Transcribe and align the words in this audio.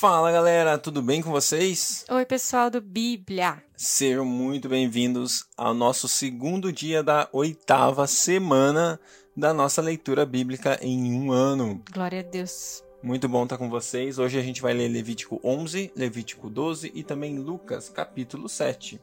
Fala 0.00 0.32
galera, 0.32 0.78
tudo 0.78 1.02
bem 1.02 1.20
com 1.20 1.30
vocês? 1.30 2.06
Oi, 2.08 2.24
pessoal 2.24 2.70
do 2.70 2.80
Bíblia. 2.80 3.62
Sejam 3.76 4.24
muito 4.24 4.66
bem-vindos 4.66 5.44
ao 5.58 5.74
nosso 5.74 6.08
segundo 6.08 6.72
dia 6.72 7.02
da 7.02 7.28
oitava 7.34 8.06
semana 8.06 8.98
da 9.36 9.52
nossa 9.52 9.82
leitura 9.82 10.24
bíblica 10.24 10.78
em 10.80 11.12
um 11.12 11.30
ano. 11.30 11.82
Glória 11.92 12.20
a 12.20 12.22
Deus. 12.22 12.82
Muito 13.02 13.28
bom 13.28 13.42
estar 13.42 13.58
com 13.58 13.68
vocês. 13.68 14.18
Hoje 14.18 14.38
a 14.38 14.42
gente 14.42 14.62
vai 14.62 14.72
ler 14.72 14.88
Levítico 14.88 15.38
11, 15.44 15.92
Levítico 15.94 16.48
12 16.48 16.92
e 16.94 17.02
também 17.02 17.38
Lucas, 17.38 17.90
capítulo 17.90 18.48
7. 18.48 18.98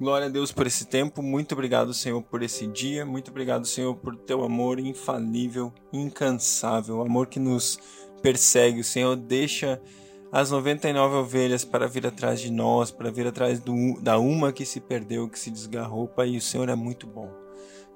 Glória 0.00 0.28
a 0.28 0.30
Deus 0.30 0.52
por 0.52 0.68
esse 0.68 0.84
tempo. 0.84 1.20
Muito 1.20 1.50
obrigado, 1.50 1.92
Senhor, 1.92 2.22
por 2.22 2.44
esse 2.44 2.64
dia. 2.68 3.04
Muito 3.04 3.32
obrigado, 3.32 3.66
Senhor, 3.66 3.96
por 3.96 4.14
teu 4.14 4.44
amor 4.44 4.78
infalível, 4.78 5.72
incansável, 5.92 7.00
amor 7.00 7.26
que 7.26 7.40
nos 7.40 7.80
persegue. 8.22 8.82
O 8.82 8.84
Senhor 8.84 9.16
deixa 9.16 9.82
as 10.30 10.50
99 10.50 11.16
ovelhas 11.16 11.64
para 11.64 11.88
vir 11.88 12.06
atrás 12.06 12.40
de 12.40 12.50
nós, 12.50 12.90
para 12.90 13.10
vir 13.10 13.26
atrás 13.26 13.60
do, 13.60 13.98
da 14.00 14.18
uma 14.18 14.52
que 14.52 14.64
se 14.64 14.80
perdeu, 14.80 15.28
que 15.28 15.38
se 15.38 15.50
desgarrou. 15.50 16.06
Pai, 16.06 16.36
o 16.36 16.40
Senhor 16.40 16.68
é 16.68 16.74
muito 16.74 17.06
bom. 17.06 17.30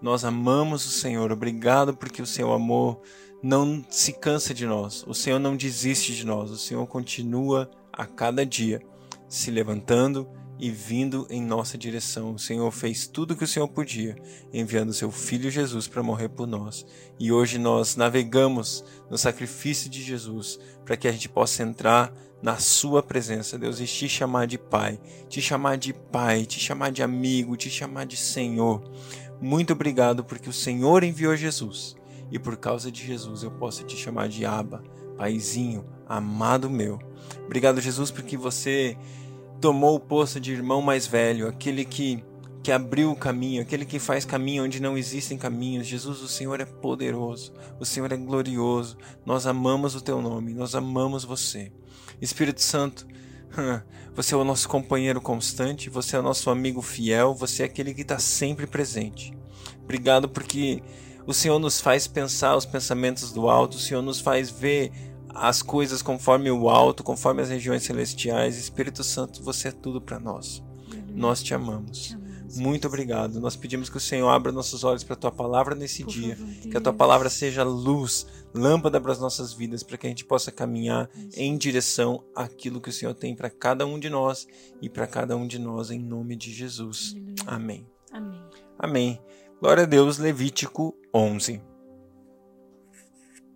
Nós 0.00 0.24
amamos 0.24 0.86
o 0.86 0.90
Senhor. 0.90 1.30
Obrigado 1.30 1.94
porque 1.94 2.22
o 2.22 2.26
seu 2.26 2.52
amor 2.52 3.00
não 3.42 3.84
se 3.90 4.12
cansa 4.12 4.54
de 4.54 4.66
nós. 4.66 5.04
O 5.06 5.14
Senhor 5.14 5.38
não 5.38 5.56
desiste 5.56 6.14
de 6.14 6.24
nós. 6.24 6.50
O 6.50 6.58
Senhor 6.58 6.86
continua 6.86 7.70
a 7.92 8.06
cada 8.06 8.46
dia 8.46 8.80
se 9.28 9.50
levantando 9.50 10.28
e 10.62 10.70
vindo 10.70 11.26
em 11.28 11.42
nossa 11.42 11.76
direção. 11.76 12.34
O 12.34 12.38
Senhor 12.38 12.70
fez 12.70 13.08
tudo 13.08 13.32
o 13.32 13.36
que 13.36 13.42
o 13.42 13.48
Senhor 13.48 13.66
podia, 13.66 14.14
enviando 14.52 14.92
seu 14.92 15.10
filho 15.10 15.50
Jesus 15.50 15.88
para 15.88 16.04
morrer 16.04 16.28
por 16.28 16.46
nós. 16.46 16.86
E 17.18 17.32
hoje 17.32 17.58
nós 17.58 17.96
navegamos 17.96 18.84
no 19.10 19.18
sacrifício 19.18 19.90
de 19.90 20.00
Jesus 20.00 20.60
para 20.84 20.96
que 20.96 21.08
a 21.08 21.10
gente 21.10 21.28
possa 21.28 21.64
entrar 21.64 22.14
na 22.40 22.58
sua 22.58 23.02
presença, 23.02 23.58
Deus, 23.58 23.80
e 23.80 23.86
te 23.86 24.08
chamar 24.08 24.46
de 24.46 24.56
Pai, 24.56 25.00
te 25.28 25.42
chamar 25.42 25.76
de 25.78 25.92
Pai, 25.92 26.46
te 26.46 26.60
chamar 26.60 26.92
de 26.92 27.02
amigo, 27.02 27.56
te 27.56 27.68
chamar 27.68 28.06
de 28.06 28.16
Senhor. 28.16 28.88
Muito 29.40 29.72
obrigado 29.72 30.22
porque 30.22 30.48
o 30.48 30.52
Senhor 30.52 31.02
enviou 31.02 31.34
Jesus. 31.34 31.96
E 32.30 32.38
por 32.38 32.56
causa 32.56 32.88
de 32.88 33.04
Jesus 33.04 33.42
eu 33.42 33.50
posso 33.50 33.82
te 33.82 33.96
chamar 33.96 34.28
de 34.28 34.46
Abba, 34.46 34.84
Paizinho, 35.16 35.84
amado 36.08 36.70
meu. 36.70 37.00
Obrigado, 37.44 37.80
Jesus, 37.80 38.12
porque 38.12 38.36
você 38.36 38.96
tomou 39.62 39.94
o 39.94 40.00
posto 40.00 40.40
de 40.40 40.52
irmão 40.52 40.82
mais 40.82 41.06
velho, 41.06 41.46
aquele 41.46 41.84
que, 41.84 42.22
que 42.64 42.72
abriu 42.72 43.12
o 43.12 43.16
caminho, 43.16 43.62
aquele 43.62 43.86
que 43.86 44.00
faz 44.00 44.24
caminho 44.24 44.64
onde 44.64 44.82
não 44.82 44.98
existem 44.98 45.38
caminhos. 45.38 45.86
Jesus, 45.86 46.20
o 46.20 46.26
Senhor 46.26 46.60
é 46.60 46.64
poderoso, 46.64 47.54
o 47.78 47.84
Senhor 47.86 48.10
é 48.10 48.16
glorioso. 48.16 48.98
Nós 49.24 49.46
amamos 49.46 49.94
o 49.94 50.00
teu 50.00 50.20
nome, 50.20 50.52
nós 50.52 50.74
amamos 50.74 51.24
você. 51.24 51.70
Espírito 52.20 52.60
Santo, 52.60 53.06
você 54.12 54.34
é 54.34 54.36
o 54.36 54.42
nosso 54.42 54.68
companheiro 54.68 55.20
constante, 55.20 55.88
você 55.88 56.16
é 56.16 56.18
o 56.18 56.24
nosso 56.24 56.50
amigo 56.50 56.82
fiel, 56.82 57.32
você 57.32 57.62
é 57.62 57.66
aquele 57.66 57.94
que 57.94 58.02
está 58.02 58.18
sempre 58.18 58.66
presente. 58.66 59.32
Obrigado 59.84 60.28
porque 60.28 60.82
o 61.24 61.32
Senhor 61.32 61.60
nos 61.60 61.80
faz 61.80 62.08
pensar 62.08 62.56
os 62.56 62.66
pensamentos 62.66 63.30
do 63.30 63.48
alto, 63.48 63.76
o 63.76 63.80
Senhor 63.80 64.02
nos 64.02 64.18
faz 64.18 64.50
ver 64.50 64.90
as 65.34 65.62
coisas 65.62 66.02
conforme 66.02 66.50
o 66.50 66.68
alto, 66.68 67.02
conforme 67.02 67.42
as 67.42 67.48
regiões 67.48 67.82
celestiais. 67.82 68.58
Espírito 68.58 69.02
Santo, 69.02 69.42
você 69.42 69.68
é 69.68 69.72
tudo 69.72 70.00
para 70.00 70.18
nós. 70.18 70.62
Nós 71.08 71.42
te 71.42 71.54
amamos. 71.54 72.16
Muito 72.56 72.86
obrigado. 72.86 73.40
Nós 73.40 73.56
pedimos 73.56 73.88
que 73.88 73.96
o 73.96 74.00
Senhor 74.00 74.28
abra 74.28 74.52
nossos 74.52 74.84
olhos 74.84 75.02
para 75.02 75.14
a 75.14 75.18
tua 75.18 75.32
palavra 75.32 75.74
nesse 75.74 76.04
Por 76.04 76.12
dia. 76.12 76.36
Que 76.70 76.76
a 76.76 76.80
tua 76.80 76.92
palavra 76.92 77.30
seja 77.30 77.62
luz, 77.62 78.26
lâmpada 78.54 79.00
para 79.00 79.12
as 79.12 79.18
nossas 79.18 79.52
vidas, 79.52 79.82
para 79.82 79.96
que 79.96 80.06
a 80.06 80.10
gente 80.10 80.24
possa 80.24 80.52
caminhar 80.52 81.08
em 81.34 81.56
direção 81.56 82.22
àquilo 82.34 82.80
que 82.80 82.90
o 82.90 82.92
Senhor 82.92 83.14
tem 83.14 83.34
para 83.34 83.48
cada 83.48 83.86
um 83.86 83.98
de 83.98 84.10
nós 84.10 84.46
e 84.82 84.88
para 84.88 85.06
cada 85.06 85.36
um 85.36 85.46
de 85.46 85.58
nós, 85.58 85.90
em 85.90 85.98
nome 85.98 86.36
de 86.36 86.52
Jesus. 86.52 87.16
Amém. 87.46 87.86
Amém. 88.12 88.42
Amém. 88.78 89.20
Glória 89.60 89.84
a 89.84 89.86
Deus. 89.86 90.18
Levítico 90.18 90.94
11. 91.14 91.71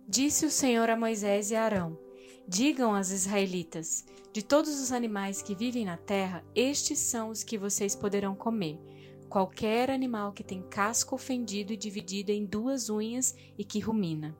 Disse 0.09 0.45
o 0.45 0.49
Senhor 0.49 0.89
a 0.89 0.95
Moisés 0.95 1.51
e 1.51 1.55
a 1.57 1.63
Arão: 1.65 1.99
Digam 2.47 2.95
aos 2.95 3.11
israelitas: 3.11 4.05
De 4.31 4.41
todos 4.41 4.79
os 4.79 4.93
animais 4.93 5.41
que 5.41 5.53
vivem 5.53 5.83
na 5.83 5.97
terra, 5.97 6.45
estes 6.55 6.97
são 6.97 7.29
os 7.29 7.43
que 7.43 7.57
vocês 7.57 7.93
poderão 7.93 8.33
comer. 8.33 8.79
Qualquer 9.27 9.91
animal 9.91 10.31
que 10.31 10.45
tem 10.45 10.61
casco 10.61 11.17
fendido 11.17 11.73
e 11.73 11.77
dividido 11.77 12.31
em 12.31 12.45
duas 12.45 12.89
unhas 12.89 13.35
e 13.57 13.65
que 13.65 13.81
rumina. 13.81 14.33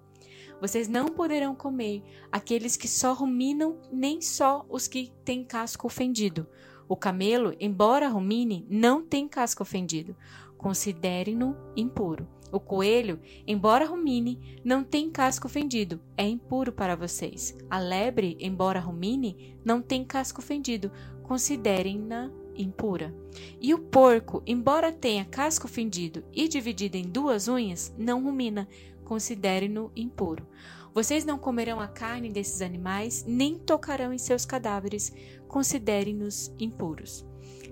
Vocês 0.62 0.88
não 0.88 1.10
poderão 1.10 1.54
comer 1.54 2.02
aqueles 2.32 2.78
que 2.78 2.88
só 2.88 3.12
ruminam, 3.12 3.78
nem 3.92 4.22
só 4.22 4.66
os 4.70 4.88
que 4.88 5.12
têm 5.26 5.44
casco 5.44 5.90
fendido. 5.90 6.48
O 6.88 6.96
camelo, 6.96 7.54
embora 7.60 8.08
rumine, 8.08 8.66
não 8.70 9.06
tem 9.06 9.28
casco 9.28 9.66
fendido. 9.66 10.16
Considerem-no 10.58 11.58
impuro. 11.76 12.26
O 12.52 12.60
coelho, 12.60 13.20
embora 13.46 13.86
rumine, 13.86 14.60
não 14.64 14.84
tem 14.84 15.10
casco 15.10 15.50
fendido, 15.50 16.00
é 16.16 16.26
impuro 16.28 16.72
para 16.72 16.96
vocês. 16.96 17.58
A 17.70 17.80
lebre, 17.80 18.38
embora 18.40 18.80
rumine, 18.80 19.58
não 19.66 19.82
tem 19.82 20.06
casco 20.06 20.42
fendido, 20.42 20.92
considerem-na 21.24 22.32
impura. 22.56 23.14
E 23.60 23.74
o 23.74 23.80
porco, 23.80 24.42
embora 24.46 24.92
tenha 24.92 25.26
casco 25.26 25.68
fendido 25.68 26.24
e 26.34 26.48
dividido 26.48 26.98
em 26.98 27.04
duas 27.04 27.48
unhas, 27.48 27.94
não 27.98 28.24
rumina, 28.24 28.68
considerem-no 29.04 29.92
impuro. 29.96 30.48
Vocês 30.94 31.24
não 31.24 31.38
comerão 31.38 31.80
a 31.80 31.88
carne 31.88 32.30
desses 32.30 32.62
animais, 32.62 33.24
nem 33.28 33.56
tocarão 33.56 34.12
em 34.12 34.18
seus 34.18 34.46
cadáveres, 34.46 35.14
considerem-nos 35.48 36.52
impuros. 36.58 37.26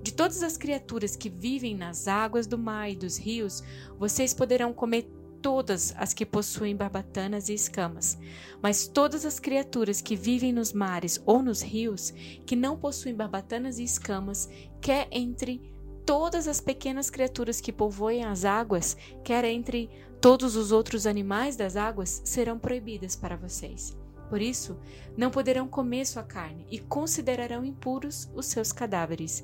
De 0.06 0.14
todas 0.14 0.44
as 0.44 0.56
criaturas 0.56 1.16
que 1.16 1.32
vivem 1.32 1.76
nas 1.76 2.08
águas 2.08 2.46
do 2.46 2.60
mar 2.60 2.92
e 2.92 2.96
dos 2.96 3.18
rios, 3.18 3.64
vocês 3.98 4.36
poderão 4.36 4.72
comer 4.72 5.10
todas 5.42 5.96
as 5.98 6.14
que 6.14 6.24
possuem 6.24 6.76
barbatanas 6.76 7.50
e 7.50 7.56
escamas. 7.56 8.16
Mas 8.62 8.88
todas 8.88 9.26
as 9.26 9.40
criaturas 9.40 10.02
que 10.02 10.16
vivem 10.16 10.54
nos 10.54 10.74
mares 10.74 11.20
ou 11.26 11.42
nos 11.42 11.64
rios, 11.64 12.14
que 12.46 12.56
não 12.56 12.78
possuem 12.78 13.16
barbatanas 13.16 13.80
e 13.80 13.84
escamas, 13.84 14.48
quer 14.80 15.08
entre 15.10 15.60
todas 16.06 16.48
as 16.48 16.62
pequenas 16.62 17.10
criaturas 17.10 17.60
que 17.60 17.74
povoem 17.74 18.26
as 18.26 18.46
águas, 18.46 18.96
quer 19.24 19.44
entre 19.44 19.90
todos 20.22 20.56
os 20.56 20.72
outros 20.72 21.08
animais 21.08 21.56
das 21.56 21.76
águas, 21.76 22.22
serão 22.24 22.60
proibidas 22.60 23.16
para 23.16 23.36
vocês. 23.36 23.98
Por 24.30 24.42
isso, 24.42 24.78
não 25.16 25.30
poderão 25.30 25.68
comer 25.68 26.06
sua 26.06 26.24
carne 26.24 26.66
e 26.70 26.80
considerarão 26.80 27.64
impuros 27.64 28.30
os 28.34 28.48
seus 28.48 28.72
cadáveres. 28.72 29.44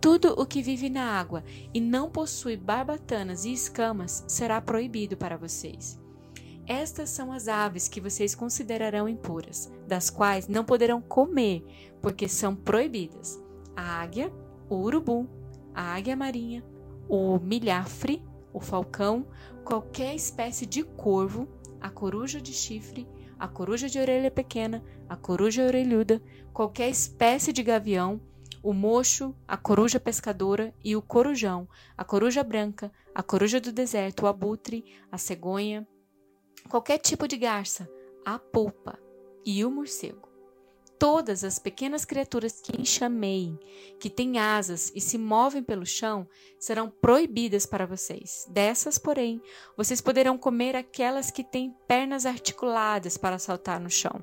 Tudo 0.00 0.34
o 0.40 0.46
que 0.46 0.62
vive 0.62 0.88
na 0.88 1.04
água 1.04 1.44
e 1.72 1.80
não 1.80 2.10
possui 2.10 2.56
barbatanas 2.56 3.44
e 3.44 3.52
escamas 3.52 4.24
será 4.26 4.60
proibido 4.60 5.16
para 5.16 5.36
vocês. 5.36 6.00
Estas 6.66 7.10
são 7.10 7.32
as 7.32 7.48
aves 7.48 7.88
que 7.88 8.00
vocês 8.00 8.34
considerarão 8.34 9.08
impuras, 9.08 9.70
das 9.86 10.08
quais 10.08 10.48
não 10.48 10.64
poderão 10.64 11.02
comer, 11.02 11.64
porque 12.00 12.28
são 12.28 12.54
proibidas: 12.54 13.38
a 13.76 14.00
águia, 14.00 14.32
o 14.68 14.76
urubu, 14.76 15.28
a 15.74 15.82
águia 15.82 16.16
marinha, 16.16 16.64
o 17.08 17.38
milhafre, 17.38 18.24
o 18.52 18.60
falcão, 18.60 19.26
qualquer 19.64 20.14
espécie 20.14 20.64
de 20.64 20.82
corvo, 20.84 21.48
a 21.80 21.90
coruja 21.90 22.40
de 22.40 22.52
chifre 22.52 23.08
a 23.42 23.48
coruja 23.48 23.88
de 23.88 23.98
orelha 23.98 24.30
pequena, 24.30 24.84
a 25.08 25.16
coruja 25.16 25.66
orelhuda, 25.66 26.22
qualquer 26.52 26.88
espécie 26.88 27.52
de 27.52 27.60
gavião, 27.60 28.20
o 28.62 28.72
mocho, 28.72 29.34
a 29.48 29.56
coruja 29.56 29.98
pescadora 29.98 30.72
e 30.84 30.94
o 30.94 31.02
corujão, 31.02 31.68
a 31.98 32.04
coruja 32.04 32.44
branca, 32.44 32.92
a 33.12 33.20
coruja 33.20 33.60
do 33.60 33.72
deserto, 33.72 34.22
o 34.22 34.26
abutre, 34.28 34.84
a 35.10 35.18
cegonha, 35.18 35.84
qualquer 36.68 36.98
tipo 36.98 37.26
de 37.26 37.36
garça, 37.36 37.90
a 38.24 38.38
polpa 38.38 38.96
e 39.44 39.64
o 39.64 39.70
morcego 39.72 40.31
todas 41.02 41.42
as 41.42 41.58
pequenas 41.58 42.04
criaturas 42.04 42.60
que 42.60 42.80
enxamei, 42.80 43.58
que 43.98 44.08
têm 44.08 44.38
asas 44.38 44.92
e 44.94 45.00
se 45.00 45.18
movem 45.18 45.60
pelo 45.60 45.84
chão, 45.84 46.28
serão 46.60 46.88
proibidas 46.88 47.66
para 47.66 47.84
vocês. 47.84 48.46
Dessas, 48.48 48.98
porém, 48.98 49.42
vocês 49.76 50.00
poderão 50.00 50.38
comer 50.38 50.76
aquelas 50.76 51.28
que 51.28 51.42
têm 51.42 51.74
pernas 51.88 52.24
articuladas 52.24 53.16
para 53.16 53.40
saltar 53.40 53.80
no 53.80 53.90
chão. 53.90 54.22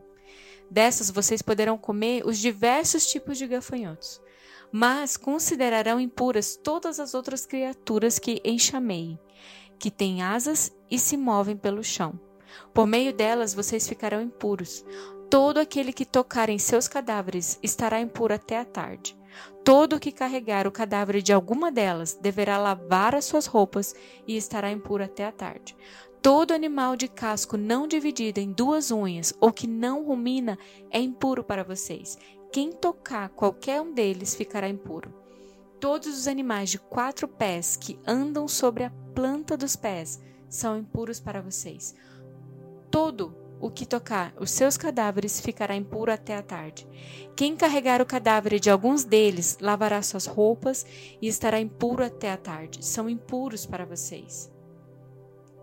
Dessas, 0.72 1.12
vocês 1.12 1.42
poderão 1.42 1.78
comer 1.78 2.26
os 2.26 2.38
diversos 2.38 3.06
tipos 3.08 3.38
de 3.38 3.46
gafanhotos. 3.46 4.22
Mas 4.72 5.18
considerarão 5.18 6.00
impuras 6.00 6.56
todas 6.56 6.98
as 6.98 7.14
outras 7.14 7.46
criaturas 7.46 8.18
que 8.18 8.42
enxamei, 8.46 9.20
que 9.78 9.92
têm 9.92 10.22
asas 10.22 10.72
e 10.90 10.98
se 10.98 11.18
movem 11.18 11.58
pelo 11.58 11.84
chão. 11.84 12.18
Por 12.74 12.88
meio 12.88 13.14
delas 13.14 13.54
vocês 13.54 13.86
ficarão 13.86 14.22
impuros. 14.22 14.86
Todo 15.30 15.60
aquele 15.60 15.94
que 15.94 16.06
tocar 16.06 16.50
em 16.50 16.58
seus 16.58 16.88
cadáveres 16.88 17.60
estará 17.62 18.02
impuro 18.02 18.34
até 18.34 18.58
a 18.58 18.66
tarde. 18.66 19.16
Todo 19.64 20.00
que 20.00 20.12
carregar 20.12 20.66
o 20.66 20.72
cadáver 20.72 21.22
de 21.22 21.32
alguma 21.32 21.72
delas 21.72 22.18
deverá 22.20 22.58
lavar 22.58 23.14
as 23.14 23.26
suas 23.26 23.46
roupas 23.46 23.94
e 24.28 24.36
estará 24.36 24.72
impuro 24.72 25.04
até 25.04 25.26
a 25.26 25.32
tarde. 25.32 25.76
Todo 26.20 26.52
animal 26.52 26.96
de 26.96 27.08
casco 27.08 27.58
não 27.58 27.88
dividido 27.88 28.40
em 28.40 28.52
duas 28.52 28.90
unhas 28.90 29.32
ou 29.40 29.54
que 29.54 29.68
não 29.68 30.04
rumina 30.04 30.58
é 30.90 31.00
impuro 31.00 31.44
para 31.44 31.64
vocês. 31.64 32.18
quem 32.52 32.72
tocar 32.72 33.30
qualquer 33.30 33.80
um 33.80 33.94
deles 33.94 34.34
ficará 34.34 34.68
impuro. 34.68 35.14
Todos 35.80 36.08
os 36.08 36.28
animais 36.28 36.72
de 36.72 36.80
quatro 36.80 37.28
pés 37.28 37.78
que 37.78 38.00
andam 38.06 38.48
sobre 38.48 38.84
a 38.84 38.92
planta 39.14 39.56
dos 39.56 39.76
pés 39.76 40.20
são 40.50 40.76
impuros 40.76 41.20
para 41.20 41.42
vocês. 41.42 41.96
Todo 42.90 43.49
o 43.60 43.70
que 43.70 43.86
tocar 43.86 44.34
os 44.40 44.52
seus 44.52 44.78
cadáveres 44.78 45.40
ficará 45.40 45.76
impuro 45.76 46.12
até 46.12 46.36
a 46.36 46.42
tarde. 46.42 46.88
Quem 47.36 47.56
carregar 47.56 48.02
o 48.02 48.06
cadáver 48.06 48.60
de 48.60 48.70
alguns 48.70 49.04
deles 49.04 49.58
lavará 49.60 50.02
suas 50.02 50.26
roupas 50.26 50.86
e 51.22 51.28
estará 51.28 51.60
impuro 51.60 52.04
até 52.04 52.32
a 52.32 52.38
tarde. 52.38 52.86
São 52.86 53.10
impuros 53.10 53.66
para 53.66 53.86
vocês. 53.86 54.52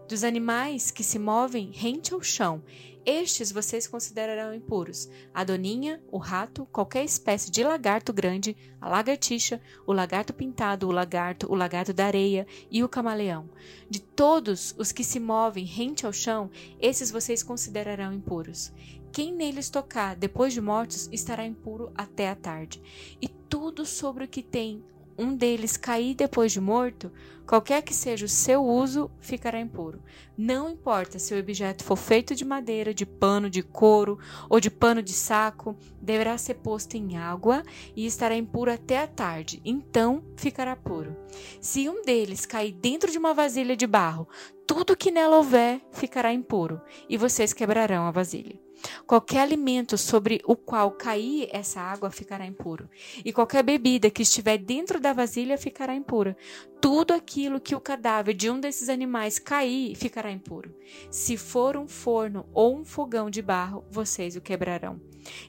Dos 0.09 0.23
animais 0.23 0.91
que 0.91 1.03
se 1.03 1.19
movem 1.19 1.71
rente 1.73 2.15
ao 2.15 2.23
chão 2.23 2.63
estes 3.07 3.53
vocês 3.53 3.87
considerarão 3.87 4.53
impuros: 4.53 5.09
a 5.33 5.45
doninha, 5.45 6.03
o 6.11 6.19
rato, 6.19 6.67
qualquer 6.73 7.05
espécie 7.05 7.53
de 7.53 7.63
lagarto 7.63 8.13
grande, 8.13 8.57
a 8.81 8.89
lagartixa, 8.89 9.61
o 9.87 9.93
lagarto 9.93 10.35
pintado, 10.35 10.89
o 10.89 10.91
lagarto, 10.91 11.47
o 11.49 11.55
lagarto 11.55 11.93
da 11.93 12.07
areia 12.07 12.49
e 12.69 12.83
o 12.83 12.89
camaleão. 12.89 13.49
De 13.89 14.01
todos 14.01 14.75
os 14.77 14.91
que 14.91 15.05
se 15.05 15.21
movem 15.21 15.65
rente 15.65 16.05
ao 16.05 16.13
chão, 16.13 16.51
esses 16.81 17.13
vocês 17.13 17.45
considerarão 17.45 18.13
impuros. 18.13 18.73
Quem 19.13 19.33
neles 19.33 19.71
tocar 19.71 20.17
depois 20.17 20.53
de 20.53 20.61
mortos 20.61 21.09
estará 21.13 21.47
impuro 21.47 21.93
até 21.95 22.29
a 22.29 22.35
tarde. 22.35 22.83
E 23.23 23.29
tudo 23.29 23.87
sobre 23.87 24.25
o 24.25 24.29
que 24.29 24.43
tem 24.43 24.85
um 25.19 25.35
deles 25.35 25.77
cair 25.77 26.15
depois 26.15 26.53
de 26.53 26.61
morto, 26.61 27.11
qualquer 27.47 27.83
que 27.83 27.95
seja 27.95 28.27
o 28.27 28.29
seu 28.29 28.65
uso, 28.65 29.11
ficará 29.21 29.61
impuro. 29.61 30.03
Não 30.37 30.71
importa 30.71 31.19
se 31.19 31.35
o 31.35 31.39
objeto 31.39 31.85
for 31.85 31.97
feito 31.97 32.35
de 32.35 32.45
madeira, 32.45 32.93
de 32.93 33.07
pano, 33.07 33.49
de 33.49 33.63
couro 33.63 34.19
ou 34.51 34.61
de 34.61 34.71
pano 34.71 35.03
de 35.03 35.13
saco, 35.13 35.77
deverá 36.01 36.37
ser 36.37 36.55
posto 36.55 36.97
em 36.97 37.17
água 37.17 37.63
e 37.95 38.07
estará 38.07 38.37
impuro 38.37 38.71
até 38.71 38.99
a 38.99 39.07
tarde, 39.07 39.61
então 39.65 40.23
ficará 40.37 40.75
puro. 40.75 41.17
Se 41.61 41.89
um 41.89 42.03
deles 42.03 42.45
cair 42.45 42.73
dentro 42.73 43.11
de 43.11 43.19
uma 43.19 43.33
vasilha 43.33 43.77
de 43.77 43.87
barro, 43.87 44.29
tudo 44.67 44.97
que 44.97 45.11
nela 45.11 45.37
houver 45.37 45.81
ficará 45.93 46.33
impuro, 46.33 46.81
e 47.09 47.17
vocês 47.17 47.53
quebrarão 47.53 48.07
a 48.07 48.11
vasilha. 48.11 48.66
Qualquer 49.07 49.41
alimento 49.41 49.97
sobre 49.97 50.41
o 50.45 50.57
qual 50.57 50.91
cair 50.93 51.49
essa 51.53 51.81
água 51.81 52.11
ficará 52.11 52.47
impuro, 52.47 52.89
e 53.25 53.33
qualquer 53.33 53.63
bebida 53.63 54.11
que 54.11 54.23
estiver 54.23 54.59
dentro 54.59 55.01
da 55.01 55.13
vasilha 55.13 55.57
ficará 55.57 55.95
impura. 55.95 56.37
Tudo 56.81 57.15
aquilo 57.15 57.61
que 57.61 57.75
o 57.75 57.81
cadáver 57.81 58.35
de 58.35 58.51
um 58.51 58.61
desses 58.61 58.89
animais 58.89 59.39
cair 59.39 59.95
ficará 59.97 60.31
impuro. 60.31 60.75
Se 61.11 61.37
for 61.37 61.77
um 61.77 61.89
forno 61.89 62.47
ou 62.53 62.77
um 62.77 62.85
fogão 62.85 63.31
de 63.31 63.41
barro, 63.41 63.85
vocês 63.91 64.37
o 64.37 64.41
quebrarão. 64.41 65.01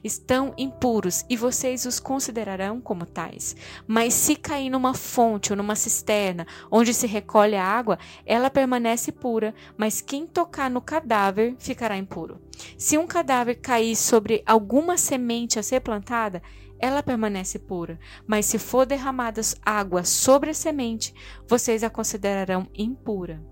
Estão 0.02 0.54
impuros 0.56 1.24
e 1.28 1.36
vocês 1.36 1.84
os 1.84 2.00
considerarão 2.00 2.80
como 2.80 3.06
tais. 3.06 3.54
Mas 3.86 4.14
se 4.14 4.34
cair 4.34 4.70
numa 4.70 4.94
fonte 4.94 5.52
ou 5.52 5.56
numa 5.56 5.76
cisterna 5.76 6.46
onde 6.70 6.92
se 6.92 7.06
recolhe 7.06 7.54
a 7.54 7.64
água, 7.64 7.98
ela 8.26 8.50
permanece 8.50 9.12
pura, 9.12 9.54
mas 9.76 10.00
quem 10.00 10.26
tocar 10.26 10.70
no 10.70 10.80
cadáver 10.80 11.54
ficará 11.58 11.96
impuro. 11.96 12.40
Se 12.76 12.98
um 12.98 13.06
cadáver 13.06 13.56
cair 13.56 13.94
sobre 13.94 14.42
alguma 14.44 14.96
semente 14.96 15.58
a 15.58 15.62
ser 15.62 15.80
plantada, 15.80 16.42
ela 16.78 17.02
permanece 17.02 17.58
pura, 17.58 17.98
mas 18.26 18.46
se 18.46 18.58
for 18.58 18.86
derramada 18.86 19.40
água 19.64 20.04
sobre 20.04 20.50
a 20.50 20.54
semente, 20.54 21.14
vocês 21.46 21.82
a 21.82 21.90
considerarão 21.90 22.66
impura. 22.74 23.42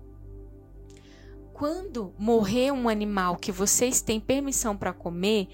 Quando 1.53 2.13
morrer 2.19 2.71
um 2.71 2.87
animal 2.87 3.35
que 3.35 3.51
vocês 3.51 3.99
têm 3.99 4.19
permissão 4.19 4.77
para 4.77 4.93
comer, 4.93 5.47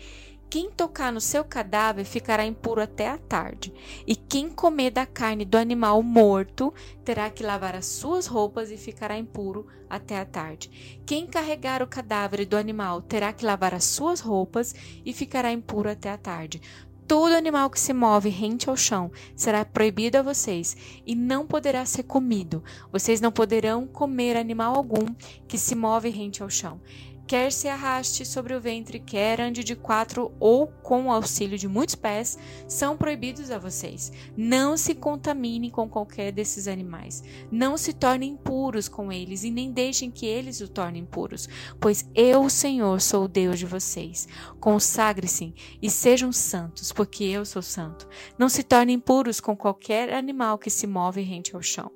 quem 0.54 0.70
tocar 0.70 1.12
no 1.12 1.20
seu 1.20 1.44
cadáver 1.44 2.06
ficará 2.06 2.46
impuro 2.46 2.80
até 2.80 3.10
a 3.10 3.18
tarde, 3.18 3.74
e 4.06 4.16
quem 4.16 4.52
comer 4.52 4.92
da 4.92 5.04
carne 5.04 5.46
do 5.46 5.58
animal 5.58 6.04
morto 6.04 6.72
terá 7.04 7.28
que 7.32 7.42
lavar 7.42 7.76
as 7.76 7.88
suas 7.88 8.28
roupas 8.28 8.70
e 8.70 8.78
ficará 8.78 9.18
impuro 9.18 9.66
até 9.90 10.20
a 10.20 10.26
tarde. 10.26 11.00
Quem 11.08 11.26
carregar 11.26 11.82
o 11.82 11.88
cadáver 11.88 12.46
do 12.46 12.56
animal 12.56 13.02
terá 13.02 13.34
que 13.34 13.44
lavar 13.44 13.74
as 13.74 13.86
suas 13.86 14.20
roupas 14.20 14.76
e 15.04 15.12
ficará 15.12 15.52
impuro 15.52 15.90
até 15.90 16.12
a 16.12 16.18
tarde. 16.20 16.62
Todo 17.08 17.36
animal 17.36 17.70
que 17.70 17.80
se 17.80 17.94
move 17.94 18.30
rente 18.30 18.70
ao 18.70 18.78
chão 18.78 19.12
será 19.36 19.66
proibido 19.66 20.18
a 20.18 20.22
vocês 20.22 20.76
e 21.06 21.16
não 21.16 21.46
poderá 21.46 21.86
ser 21.86 22.04
comido. 22.04 22.64
Vocês 22.92 23.20
não 23.20 23.32
poderão 23.32 23.86
comer 23.86 24.38
animal 24.38 24.76
algum 24.76 25.06
que 25.48 25.58
se 25.58 25.76
move 25.76 26.10
rente 26.10 26.42
ao 26.42 26.50
chão 26.50 26.80
quer 27.26 27.52
se 27.52 27.68
arraste 27.68 28.26
sobre 28.26 28.54
o 28.54 28.62
ventre, 28.62 29.00
quer 29.00 29.40
ande 29.40 29.64
de 29.64 29.76
quatro 29.76 30.32
ou 30.40 30.68
com 30.68 31.12
auxílio 31.12 31.58
de 31.58 31.68
muitos 31.68 31.96
pés, 31.96 32.38
são 32.68 32.98
proibidos 32.98 33.50
a 33.50 33.58
vocês. 33.58 34.12
Não 34.36 34.78
se 34.78 34.94
contaminem 34.94 35.70
com 35.70 35.88
qualquer 35.88 36.32
desses 36.32 36.68
animais. 36.68 37.24
Não 37.52 37.78
se 37.78 37.94
tornem 37.94 38.32
impuros 38.32 38.88
com 38.88 39.12
eles 39.12 39.44
e 39.44 39.52
nem 39.52 39.72
deixem 39.72 40.12
que 40.12 40.26
eles 40.26 40.62
o 40.62 40.68
tornem 40.68 41.04
impuros, 41.04 41.48
pois 41.80 42.10
eu, 42.14 42.50
Senhor, 42.50 43.00
sou 43.02 43.26
o 43.26 43.28
Deus 43.28 43.60
de 43.60 43.66
vocês. 43.66 44.28
Consagre-se 44.60 45.54
e 45.82 45.90
sejam 45.90 46.32
santos, 46.32 46.92
porque 46.92 47.24
eu 47.24 47.46
sou 47.46 47.62
santo. 47.62 48.08
Não 48.38 48.50
se 48.50 48.64
tornem 48.64 48.96
impuros 48.96 49.40
com 49.40 49.56
qualquer 49.56 50.14
animal 50.14 50.58
que 50.58 50.70
se 50.70 50.88
move 50.88 51.22
rente 51.22 51.56
ao 51.56 51.62
chão. 51.62 51.92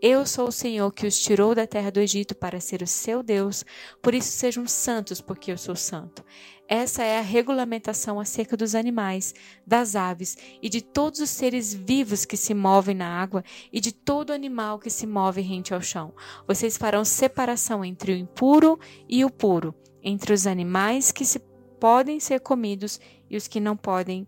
Eu 0.00 0.26
sou 0.26 0.48
o 0.48 0.52
Senhor 0.52 0.90
que 0.92 1.06
os 1.06 1.18
tirou 1.18 1.54
da 1.54 1.66
terra 1.66 1.90
do 1.90 2.00
Egito 2.00 2.34
para 2.34 2.60
ser 2.60 2.82
o 2.82 2.86
seu 2.86 3.22
Deus, 3.22 3.64
por 4.02 4.14
isso 4.14 4.30
sejam 4.30 4.66
santos, 4.66 5.20
porque 5.20 5.50
eu 5.50 5.58
sou 5.58 5.74
santo. 5.76 6.24
Essa 6.68 7.02
é 7.02 7.18
a 7.18 7.22
regulamentação 7.22 8.18
acerca 8.18 8.56
dos 8.56 8.74
animais, 8.74 9.34
das 9.66 9.94
aves 9.94 10.36
e 10.60 10.68
de 10.68 10.82
todos 10.82 11.20
os 11.20 11.30
seres 11.30 11.72
vivos 11.72 12.24
que 12.24 12.36
se 12.36 12.54
movem 12.54 12.94
na 12.94 13.08
água 13.08 13.44
e 13.72 13.80
de 13.80 13.92
todo 13.92 14.32
animal 14.32 14.78
que 14.78 14.90
se 14.90 15.06
move 15.06 15.40
rente 15.40 15.72
ao 15.72 15.80
chão. 15.80 16.12
Vocês 16.46 16.76
farão 16.76 17.04
separação 17.04 17.84
entre 17.84 18.12
o 18.12 18.16
impuro 18.16 18.78
e 19.08 19.24
o 19.24 19.30
puro, 19.30 19.74
entre 20.02 20.32
os 20.32 20.46
animais 20.46 21.12
que 21.12 21.24
se 21.24 21.38
podem 21.80 22.18
ser 22.18 22.40
comidos 22.40 23.00
e 23.30 23.36
os 23.36 23.46
que 23.46 23.60
não 23.60 23.76
podem 23.76 24.26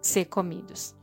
ser 0.00 0.26
comidos. 0.26 0.94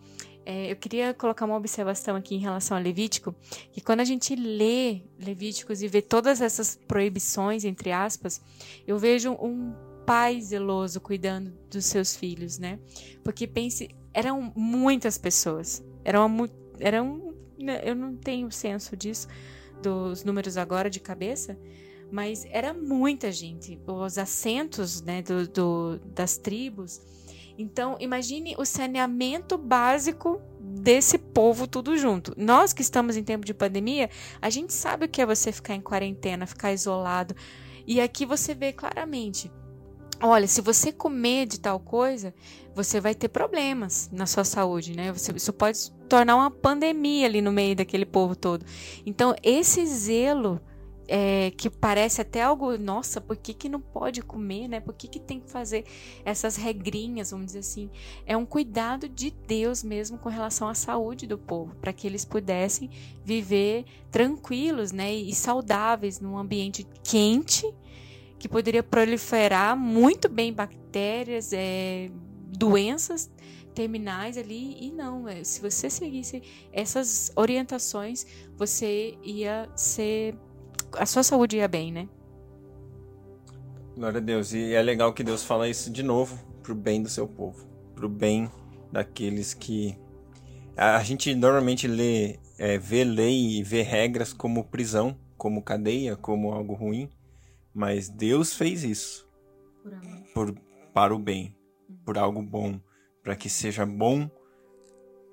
É, 0.51 0.72
eu 0.72 0.75
queria 0.75 1.13
colocar 1.13 1.46
uma 1.46 1.56
observação 1.56 2.16
aqui 2.16 2.34
em 2.34 2.40
relação 2.40 2.75
a 2.75 2.80
Levítico, 2.80 3.36
que 3.72 3.80
quando 3.80 4.00
a 4.00 4.04
gente 4.04 4.36
lê 4.36 5.04
Levíticos 5.19 5.84
e 5.84 5.88
vê 5.88 6.01
todas 6.01 6.42
essas 6.42 6.75
proibições, 6.88 7.63
entre 7.63 7.92
aspas, 7.92 8.42
eu 8.88 8.98
vejo 8.98 9.34
um 9.34 9.75
pai 10.07 10.42
zeloso 10.42 11.00
cuidando 11.00 11.54
dos 11.69 11.86
seus 11.86 12.16
filhos, 12.16 12.57
né? 12.57 12.80
Porque 13.24 13.46
pense, 13.46 13.96
eram 14.12 14.51
muitas 14.56 15.19
pessoas, 15.19 15.85
eram, 16.04 16.50
eram 16.80 17.31
né, 17.56 17.81
eu 17.83 17.94
não 17.94 18.16
tenho 18.16 18.52
senso 18.52 18.97
disso, 18.97 19.28
dos 19.83 20.23
números 20.23 20.57
agora 20.57 20.90
de 20.90 21.00
cabeça, 21.00 21.56
mas 22.12 22.44
era 22.50 22.73
muita 22.73 23.31
gente, 23.31 23.80
os 23.85 24.18
assentos 24.18 25.00
né, 25.00 25.21
do, 25.21 25.47
do 25.47 26.00
das 26.07 26.40
tribos, 26.40 27.00
então, 27.61 27.97
imagine 27.99 28.56
o 28.57 28.63
saneamento 28.63 29.57
básico 29.57 30.42
desse 30.61 31.18
povo 31.18 31.68
tudo 31.68 31.97
junto. 31.97 32.33
Nós 32.37 32.71
que 32.71 32.81
estamos 32.81 33.18
em 33.18 33.23
tempo 33.23 33.45
de 33.45 33.54
pandemia, 33.54 34.09
a 34.42 34.49
gente 34.49 34.71
sabe 34.71 35.06
o 35.06 35.09
que 35.09 35.21
é 35.21 35.25
você 35.25 35.51
ficar 35.51 35.75
em 35.75 35.81
quarentena, 35.81 36.47
ficar 36.47 36.71
isolado. 36.71 37.35
E 37.85 37.99
aqui 37.99 38.25
você 38.25 38.56
vê 38.56 38.71
claramente. 38.71 39.51
Olha, 40.21 40.47
se 40.47 40.61
você 40.61 40.94
comer 40.94 41.47
de 41.47 41.59
tal 41.59 41.81
coisa, 41.81 42.33
você 42.73 43.01
vai 43.01 43.13
ter 43.13 43.28
problemas 43.28 44.09
na 44.09 44.25
sua 44.25 44.45
saúde, 44.45 44.95
né? 44.95 45.11
Você, 45.11 45.33
isso 45.33 45.51
pode 45.51 45.92
tornar 46.07 46.37
uma 46.37 46.49
pandemia 46.49 47.25
ali 47.25 47.42
no 47.42 47.51
meio 47.51 47.75
daquele 47.75 48.06
povo 48.06 48.37
todo. 48.37 48.66
Então, 49.06 49.35
esse 49.44 49.85
zelo 49.85 50.61
é, 51.09 51.51
que 51.51 51.69
parece 51.69 52.21
até 52.21 52.44
algo, 52.44 52.78
nossa, 52.78 53.19
por 53.19 53.35
que, 53.35 53.51
que 53.54 53.68
não 53.68 53.81
pode 53.81 54.21
comer, 54.21 54.68
né? 54.68 54.80
Por 54.80 54.94
que, 54.94 55.07
que 55.07 55.19
tem 55.19 55.39
que 55.39 55.49
fazer 55.49 55.83
essas 56.23 56.56
regrinhas, 56.56 57.31
vamos 57.31 57.47
dizer 57.47 57.59
assim? 57.59 57.89
É 58.28 58.37
um 58.37 58.45
cuidado 58.45 59.09
de 59.09 59.31
Deus 59.31 59.83
mesmo 59.83 60.19
com 60.19 60.30
relação 60.30 60.68
à 60.68 60.75
saúde 60.75 61.25
do 61.25 61.37
povo, 61.37 61.75
para 61.81 61.92
que 61.92 62.06
eles 62.06 62.23
pudessem 62.23 62.92
viver 63.25 63.85
tranquilos, 64.11 64.92
né? 64.92 65.11
E 65.11 65.33
saudáveis 65.33 66.19
num 66.19 66.37
ambiente 66.37 66.85
quente, 67.04 67.66
que 68.37 68.47
poderia 68.47 68.83
proliferar 68.83 69.75
muito 69.75 70.30
bem 70.30 70.54
bactérias, 70.54 71.51
é, 71.51 72.11
doenças 72.56 73.31
terminais 73.73 74.37
ali 74.37 74.78
e 74.80 74.92
não, 74.92 75.28
é, 75.28 75.44
se 75.44 75.61
você 75.61 75.89
seguisse 75.89 76.42
essas 76.71 77.31
orientações, 77.35 78.25
você 78.57 79.18
ia 79.23 79.69
ser 79.75 80.35
a 80.98 81.06
sua 81.06 81.24
saúde 81.24 81.58
ia 81.58 81.68
bem, 81.68 81.92
né? 81.92 82.08
Glória 83.96 84.19
a 84.19 84.22
Deus. 84.22 84.54
E 84.54 84.74
é 84.74 84.81
legal 84.81 85.14
que 85.14 85.24
Deus 85.24 85.44
fala 85.44 85.68
isso 85.68 85.92
de 85.92 86.04
novo 86.04 86.40
pro 86.64 86.76
bem 86.76 87.02
do 87.02 87.10
seu 87.10 87.28
povo, 87.28 87.68
pro 87.96 88.08
bem 88.08 88.50
daqueles 88.92 89.54
que 89.54 89.98
a 90.76 91.04
gente 91.04 91.36
normalmente 91.36 91.88
lê, 91.88 92.40
é, 92.58 92.78
vê 92.78 93.04
lei 93.04 93.58
e 93.58 93.64
vê 93.64 93.81
regras 93.81 94.31
como 94.31 94.64
prisão, 94.64 95.18
como 95.38 95.62
cadeia, 95.62 96.16
como 96.16 96.54
algo 96.54 96.74
ruim, 96.74 97.10
mas 97.74 98.08
Deus 98.08 98.54
fez 98.54 98.84
isso 98.84 99.28
por, 100.34 100.56
para 100.94 101.14
o 101.14 101.19
bem, 101.19 101.56
por 102.06 102.18
algo 102.18 102.42
bom. 102.42 102.80
para 103.22 103.36
que 103.36 103.50
seja 103.50 103.86
bom 103.86 104.30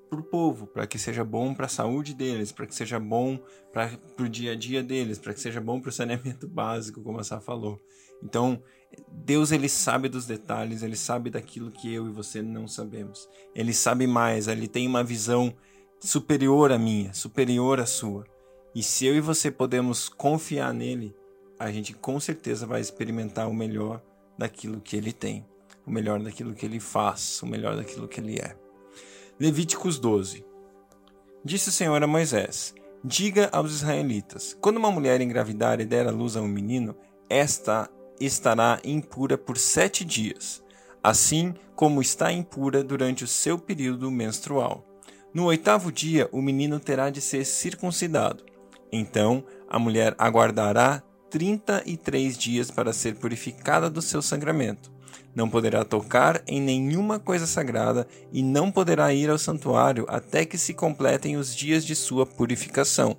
para 0.09 0.19
o 0.19 0.23
povo, 0.23 0.67
para 0.67 0.87
que 0.87 0.97
seja 0.97 1.23
bom 1.23 1.53
para 1.53 1.65
a 1.65 1.69
saúde 1.69 2.13
deles, 2.13 2.51
para 2.51 2.65
que 2.65 2.75
seja 2.75 2.99
bom 2.99 3.39
para 3.71 3.91
o 4.19 4.29
dia 4.29 4.53
a 4.53 4.55
dia 4.55 4.81
deles, 4.81 5.19
para 5.19 5.33
que 5.33 5.39
seja 5.39 5.61
bom 5.61 5.79
para 5.79 5.89
o 5.89 5.93
saneamento 5.93 6.47
básico, 6.49 7.01
como 7.01 7.19
a 7.19 7.23
Sá 7.23 7.39
falou. 7.39 7.79
Então, 8.23 8.61
Deus 9.11 9.51
ele 9.51 9.69
sabe 9.69 10.09
dos 10.09 10.25
detalhes, 10.25 10.81
ele 10.81 10.95
sabe 10.95 11.29
daquilo 11.29 11.71
que 11.71 11.93
eu 11.93 12.07
e 12.07 12.11
você 12.11 12.41
não 12.41 12.67
sabemos. 12.67 13.29
Ele 13.53 13.73
sabe 13.73 14.07
mais, 14.07 14.47
ele 14.47 14.67
tem 14.67 14.87
uma 14.87 15.03
visão 15.03 15.53
superior 15.99 16.71
à 16.71 16.77
minha, 16.77 17.13
superior 17.13 17.79
à 17.79 17.85
sua. 17.85 18.25
E 18.73 18.81
se 18.83 19.05
eu 19.05 19.15
e 19.15 19.21
você 19.21 19.51
podemos 19.51 20.09
confiar 20.09 20.73
nele, 20.73 21.15
a 21.59 21.71
gente 21.71 21.93
com 21.93 22.19
certeza 22.19 22.65
vai 22.65 22.81
experimentar 22.81 23.49
o 23.49 23.53
melhor 23.53 24.01
daquilo 24.37 24.79
que 24.79 24.95
ele 24.95 25.11
tem, 25.11 25.45
o 25.85 25.91
melhor 25.91 26.21
daquilo 26.21 26.53
que 26.53 26.65
ele 26.65 26.79
faz, 26.79 27.41
o 27.41 27.47
melhor 27.47 27.75
daquilo 27.75 28.07
que 28.07 28.19
ele 28.19 28.39
é. 28.39 28.55
Levíticos 29.39 29.99
12. 29.99 30.43
Disse 31.45 31.69
o 31.69 31.71
Senhor 31.71 32.01
a 32.01 32.07
Moisés: 32.07 32.73
Diga 33.03 33.49
aos 33.51 33.71
israelitas: 33.71 34.57
quando 34.59 34.77
uma 34.77 34.89
mulher 34.89 35.21
engravidar 35.21 35.79
e 35.79 35.85
der 35.85 36.07
à 36.07 36.09
luz 36.09 36.35
a 36.35 36.41
um 36.41 36.47
menino, 36.47 36.95
esta 37.29 37.87
estará 38.19 38.79
impura 38.83 39.37
por 39.37 39.55
sete 39.59 40.03
dias, 40.03 40.63
assim 41.03 41.53
como 41.75 42.01
está 42.01 42.31
impura 42.31 42.83
durante 42.83 43.23
o 43.23 43.27
seu 43.27 43.59
período 43.59 44.09
menstrual. 44.09 44.83
No 45.31 45.45
oitavo 45.45 45.91
dia, 45.91 46.27
o 46.31 46.41
menino 46.41 46.79
terá 46.79 47.11
de 47.11 47.21
ser 47.21 47.45
circuncidado. 47.45 48.43
Então, 48.91 49.43
a 49.69 49.77
mulher 49.77 50.15
aguardará 50.17 51.03
trinta 51.29 51.83
e 51.85 51.95
três 51.95 52.35
dias 52.35 52.71
para 52.71 52.91
ser 52.91 53.13
purificada 53.17 53.87
do 53.87 54.01
seu 54.01 54.19
sangramento. 54.19 54.96
Não 55.35 55.49
poderá 55.49 55.83
tocar 55.83 56.41
em 56.47 56.59
nenhuma 56.59 57.19
coisa 57.19 57.45
sagrada 57.45 58.07
e 58.31 58.41
não 58.41 58.71
poderá 58.71 59.13
ir 59.13 59.29
ao 59.29 59.37
santuário 59.37 60.05
até 60.07 60.45
que 60.45 60.57
se 60.57 60.73
completem 60.73 61.37
os 61.37 61.55
dias 61.55 61.85
de 61.85 61.95
sua 61.95 62.25
purificação. 62.25 63.17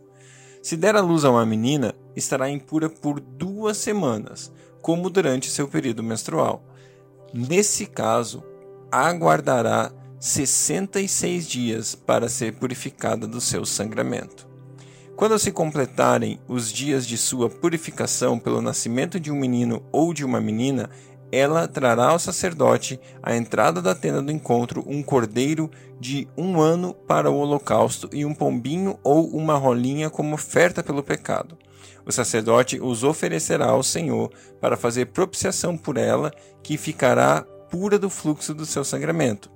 Se 0.63 0.77
der 0.77 0.97
à 0.97 1.01
luz 1.01 1.25
a 1.25 1.31
uma 1.31 1.47
menina, 1.47 1.95
estará 2.17 2.51
impura 2.51 2.91
por 2.91 3.21
duas 3.21 3.77
semanas, 3.77 4.53
como 4.83 5.09
durante 5.09 5.51
seu 5.51 5.69
período 5.69 6.03
menstrual. 6.03 6.63
Nesse 7.33 7.87
caso, 7.87 8.43
aguardará 8.91 9.93
66 10.19 11.47
dias 11.47 11.95
para 11.95 12.29
ser 12.29 12.55
purificada 12.55 13.27
do 13.27 13.41
seu 13.41 13.65
sangramento. 13.65 14.49
Quando 15.15 15.39
se 15.39 15.51
completarem 15.51 16.39
os 16.47 16.73
dias 16.73 17.07
de 17.07 17.19
sua 17.19 17.51
purificação 17.51 18.39
pelo 18.39 18.63
nascimento 18.63 19.19
de 19.19 19.33
um 19.33 19.37
menino 19.37 19.83
ou 19.91 20.15
de 20.15 20.25
uma 20.25 20.41
menina, 20.41 20.89
ela 21.31 21.69
trará 21.69 22.09
ao 22.09 22.19
sacerdote 22.19 22.99
à 23.23 23.37
entrada 23.37 23.83
da 23.83 23.95
tenda 23.95 24.23
do 24.23 24.33
encontro 24.33 24.85
um 24.87 25.03
cordeiro 25.03 25.71
de 26.01 26.29
um 26.37 26.61
ano 26.61 26.95
para 26.95 27.31
o 27.31 27.37
holocausto 27.37 28.09
e 28.13 28.25
um 28.25 28.35
pombinho 28.35 28.99
ou 29.03 29.29
uma 29.29 29.57
rolinha 29.57 30.09
como 30.09 30.35
oferta 30.35 30.83
pelo 30.83 31.03
pecado. 31.03 31.57
O 32.07 32.13
sacerdote 32.13 32.81
os 32.81 33.05
oferecerá 33.05 33.67
ao 33.67 33.83
Senhor 33.83 34.33
para 34.61 34.77
fazer 34.77 35.07
propiciação 35.07 35.77
por 35.77 35.99
ela, 35.99 36.33
que 36.63 36.79
ficará 36.79 37.43
pura 37.71 37.99
do 37.99 38.09
fluxo 38.09 38.55
do 38.55 38.65
seu 38.65 38.83
sangramento. 38.83 39.51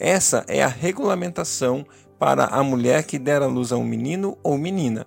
Essa 0.00 0.44
é 0.48 0.62
a 0.62 0.68
regulamentação 0.68 1.84
para 2.18 2.46
a 2.46 2.62
mulher 2.62 3.04
que 3.04 3.18
der 3.18 3.42
à 3.42 3.46
luz 3.46 3.72
a 3.72 3.76
um 3.76 3.84
menino 3.84 4.38
ou 4.42 4.56
menina. 4.56 5.04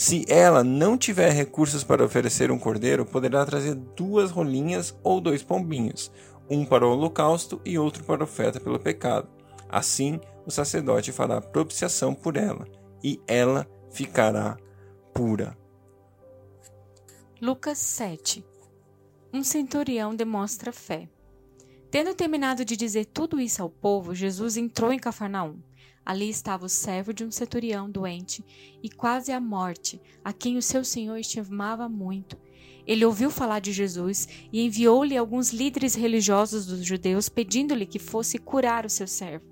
Se 0.00 0.24
ela 0.30 0.64
não 0.64 0.96
tiver 0.96 1.30
recursos 1.30 1.84
para 1.84 2.02
oferecer 2.02 2.50
um 2.50 2.58
cordeiro, 2.58 3.04
poderá 3.04 3.44
trazer 3.44 3.74
duas 3.74 4.30
rolinhas 4.30 4.98
ou 5.02 5.20
dois 5.20 5.42
pombinhos, 5.42 6.10
um 6.48 6.64
para 6.64 6.86
o 6.86 6.92
holocausto 6.92 7.60
e 7.66 7.78
outro 7.78 8.02
para 8.04 8.22
a 8.22 8.24
oferta 8.24 8.58
pelo 8.58 8.80
pecado. 8.80 9.28
Assim, 9.68 10.18
o 10.46 10.50
sacerdote 10.50 11.12
fará 11.12 11.38
propiciação 11.38 12.14
por 12.14 12.38
ela, 12.38 12.66
e 13.04 13.20
ela 13.26 13.68
ficará 13.90 14.56
pura. 15.12 15.54
Lucas 17.38 17.76
7 17.76 18.42
Um 19.30 19.44
centurião 19.44 20.14
demonstra 20.14 20.72
fé. 20.72 21.10
Tendo 21.90 22.14
terminado 22.14 22.64
de 22.64 22.74
dizer 22.74 23.04
tudo 23.04 23.38
isso 23.38 23.60
ao 23.60 23.68
povo, 23.68 24.14
Jesus 24.14 24.56
entrou 24.56 24.94
em 24.94 24.98
Cafarnaum. 24.98 25.58
Ali 26.04 26.28
estava 26.28 26.66
o 26.66 26.68
servo 26.68 27.12
de 27.12 27.24
um 27.24 27.30
centurião 27.30 27.90
doente 27.90 28.44
e 28.82 28.88
quase 28.88 29.32
à 29.32 29.40
morte, 29.40 30.00
a 30.24 30.32
quem 30.32 30.56
o 30.56 30.62
seu 30.62 30.84
senhor 30.84 31.18
estimava 31.18 31.88
muito. 31.88 32.38
Ele 32.86 33.04
ouviu 33.04 33.30
falar 33.30 33.60
de 33.60 33.72
Jesus 33.72 34.26
e 34.52 34.64
enviou-lhe 34.64 35.16
alguns 35.16 35.52
líderes 35.52 35.94
religiosos 35.94 36.66
dos 36.66 36.84
judeus 36.84 37.28
pedindo-lhe 37.28 37.86
que 37.86 37.98
fosse 37.98 38.38
curar 38.38 38.84
o 38.84 38.90
seu 38.90 39.06
servo. 39.06 39.49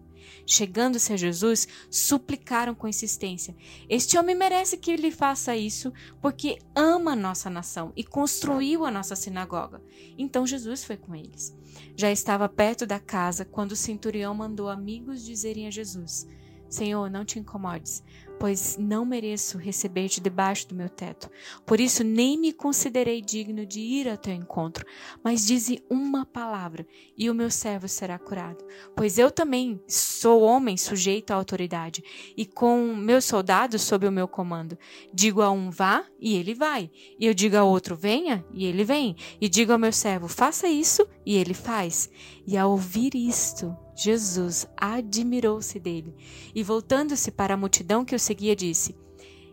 Chegando-se 0.50 1.12
a 1.12 1.16
Jesus, 1.18 1.68
suplicaram 1.90 2.74
com 2.74 2.88
insistência: 2.88 3.54
Este 3.86 4.16
homem 4.16 4.34
merece 4.34 4.78
que 4.78 4.96
lhe 4.96 5.10
faça 5.10 5.54
isso, 5.54 5.92
porque 6.22 6.56
ama 6.74 7.12
a 7.12 7.16
nossa 7.16 7.50
nação 7.50 7.92
e 7.94 8.02
construiu 8.02 8.86
a 8.86 8.90
nossa 8.90 9.14
sinagoga. 9.14 9.82
Então 10.16 10.46
Jesus 10.46 10.82
foi 10.82 10.96
com 10.96 11.14
eles. 11.14 11.54
Já 11.94 12.10
estava 12.10 12.48
perto 12.48 12.86
da 12.86 12.98
casa 12.98 13.44
quando 13.44 13.72
o 13.72 13.76
centurião 13.76 14.34
mandou 14.34 14.70
amigos 14.70 15.22
dizerem 15.22 15.66
a 15.66 15.70
Jesus: 15.70 16.26
Senhor, 16.68 17.10
não 17.10 17.24
te 17.24 17.38
incomodes, 17.38 18.02
pois 18.38 18.76
não 18.78 19.04
mereço 19.04 19.58
receber-te 19.58 20.20
debaixo 20.20 20.68
do 20.68 20.74
meu 20.74 20.88
teto. 20.88 21.30
Por 21.66 21.80
isso 21.80 22.04
nem 22.04 22.38
me 22.38 22.52
considerei 22.52 23.20
digno 23.20 23.66
de 23.66 23.80
ir 23.80 24.08
ao 24.08 24.16
teu 24.16 24.34
encontro, 24.34 24.86
mas 25.22 25.46
dize 25.46 25.82
uma 25.90 26.24
palavra 26.24 26.86
e 27.16 27.28
o 27.28 27.34
meu 27.34 27.50
servo 27.50 27.88
será 27.88 28.18
curado. 28.18 28.64
Pois 28.94 29.18
eu 29.18 29.30
também 29.30 29.80
sou 29.86 30.42
homem 30.42 30.76
sujeito 30.76 31.32
à 31.32 31.34
autoridade 31.34 32.02
e 32.36 32.46
com 32.46 32.94
meus 32.94 33.24
soldados 33.24 33.82
sob 33.82 34.06
o 34.06 34.12
meu 34.12 34.28
comando. 34.28 34.78
Digo 35.12 35.42
a 35.42 35.50
um 35.50 35.70
vá 35.70 36.04
e 36.20 36.36
ele 36.36 36.54
vai, 36.54 36.90
e 37.18 37.26
eu 37.26 37.34
digo 37.34 37.56
a 37.56 37.64
outro 37.64 37.96
venha 37.96 38.44
e 38.52 38.66
ele 38.66 38.84
vem, 38.84 39.16
e 39.40 39.48
digo 39.48 39.72
ao 39.72 39.78
meu 39.78 39.92
servo 39.92 40.28
faça 40.28 40.68
isso 40.68 41.06
e 41.24 41.34
ele 41.34 41.54
faz. 41.54 42.10
E 42.46 42.56
ao 42.56 42.70
ouvir 42.70 43.14
isto, 43.14 43.76
Jesus 43.98 44.68
admirou-se 44.76 45.76
dele 45.80 46.14
e, 46.54 46.62
voltando-se 46.62 47.32
para 47.32 47.54
a 47.54 47.56
multidão 47.56 48.04
que 48.04 48.14
o 48.14 48.18
seguia, 48.18 48.54
disse: 48.54 48.94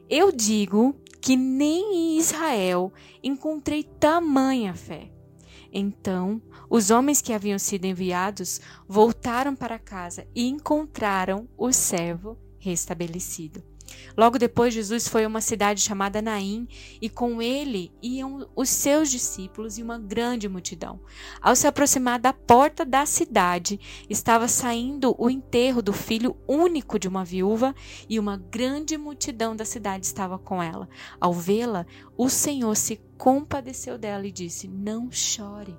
Eu 0.07 0.31
digo 0.31 0.95
que 1.19 1.35
nem 1.35 1.95
em 1.95 2.19
Israel 2.19 2.93
encontrei 3.23 3.83
tamanha 3.83 4.75
fé. 4.75 5.11
Então, 5.73 6.39
os 6.69 6.91
homens 6.91 7.21
que 7.21 7.33
haviam 7.33 7.57
sido 7.57 7.85
enviados 7.85 8.61
voltaram 8.87 9.55
para 9.55 9.79
casa 9.79 10.27
e 10.35 10.47
encontraram 10.47 11.49
o 11.57 11.73
servo 11.73 12.37
restabelecido. 12.59 13.63
Logo 14.17 14.39
depois, 14.39 14.73
Jesus 14.73 15.07
foi 15.07 15.25
a 15.25 15.27
uma 15.27 15.41
cidade 15.41 15.81
chamada 15.81 16.21
Naim 16.21 16.67
e 17.01 17.09
com 17.09 17.41
ele 17.41 17.91
iam 18.01 18.47
os 18.55 18.69
seus 18.69 19.11
discípulos 19.11 19.77
e 19.77 19.83
uma 19.83 19.97
grande 19.97 20.47
multidão. 20.47 21.01
Ao 21.41 21.55
se 21.55 21.67
aproximar 21.67 22.19
da 22.19 22.31
porta 22.31 22.85
da 22.85 23.05
cidade, 23.05 23.79
estava 24.09 24.47
saindo 24.47 25.15
o 25.17 25.29
enterro 25.29 25.81
do 25.81 25.91
filho 25.91 26.37
único 26.47 26.97
de 26.97 27.07
uma 27.07 27.25
viúva 27.25 27.75
e 28.09 28.17
uma 28.17 28.37
grande 28.37 28.97
multidão 28.97 29.55
da 29.55 29.65
cidade 29.65 30.05
estava 30.05 30.39
com 30.39 30.63
ela. 30.63 30.87
Ao 31.19 31.33
vê-la, 31.33 31.85
o 32.17 32.29
Senhor 32.29 32.75
se 32.75 33.01
compadeceu 33.17 33.97
dela 33.97 34.25
e 34.25 34.31
disse: 34.31 34.67
Não 34.67 35.11
chore. 35.11 35.75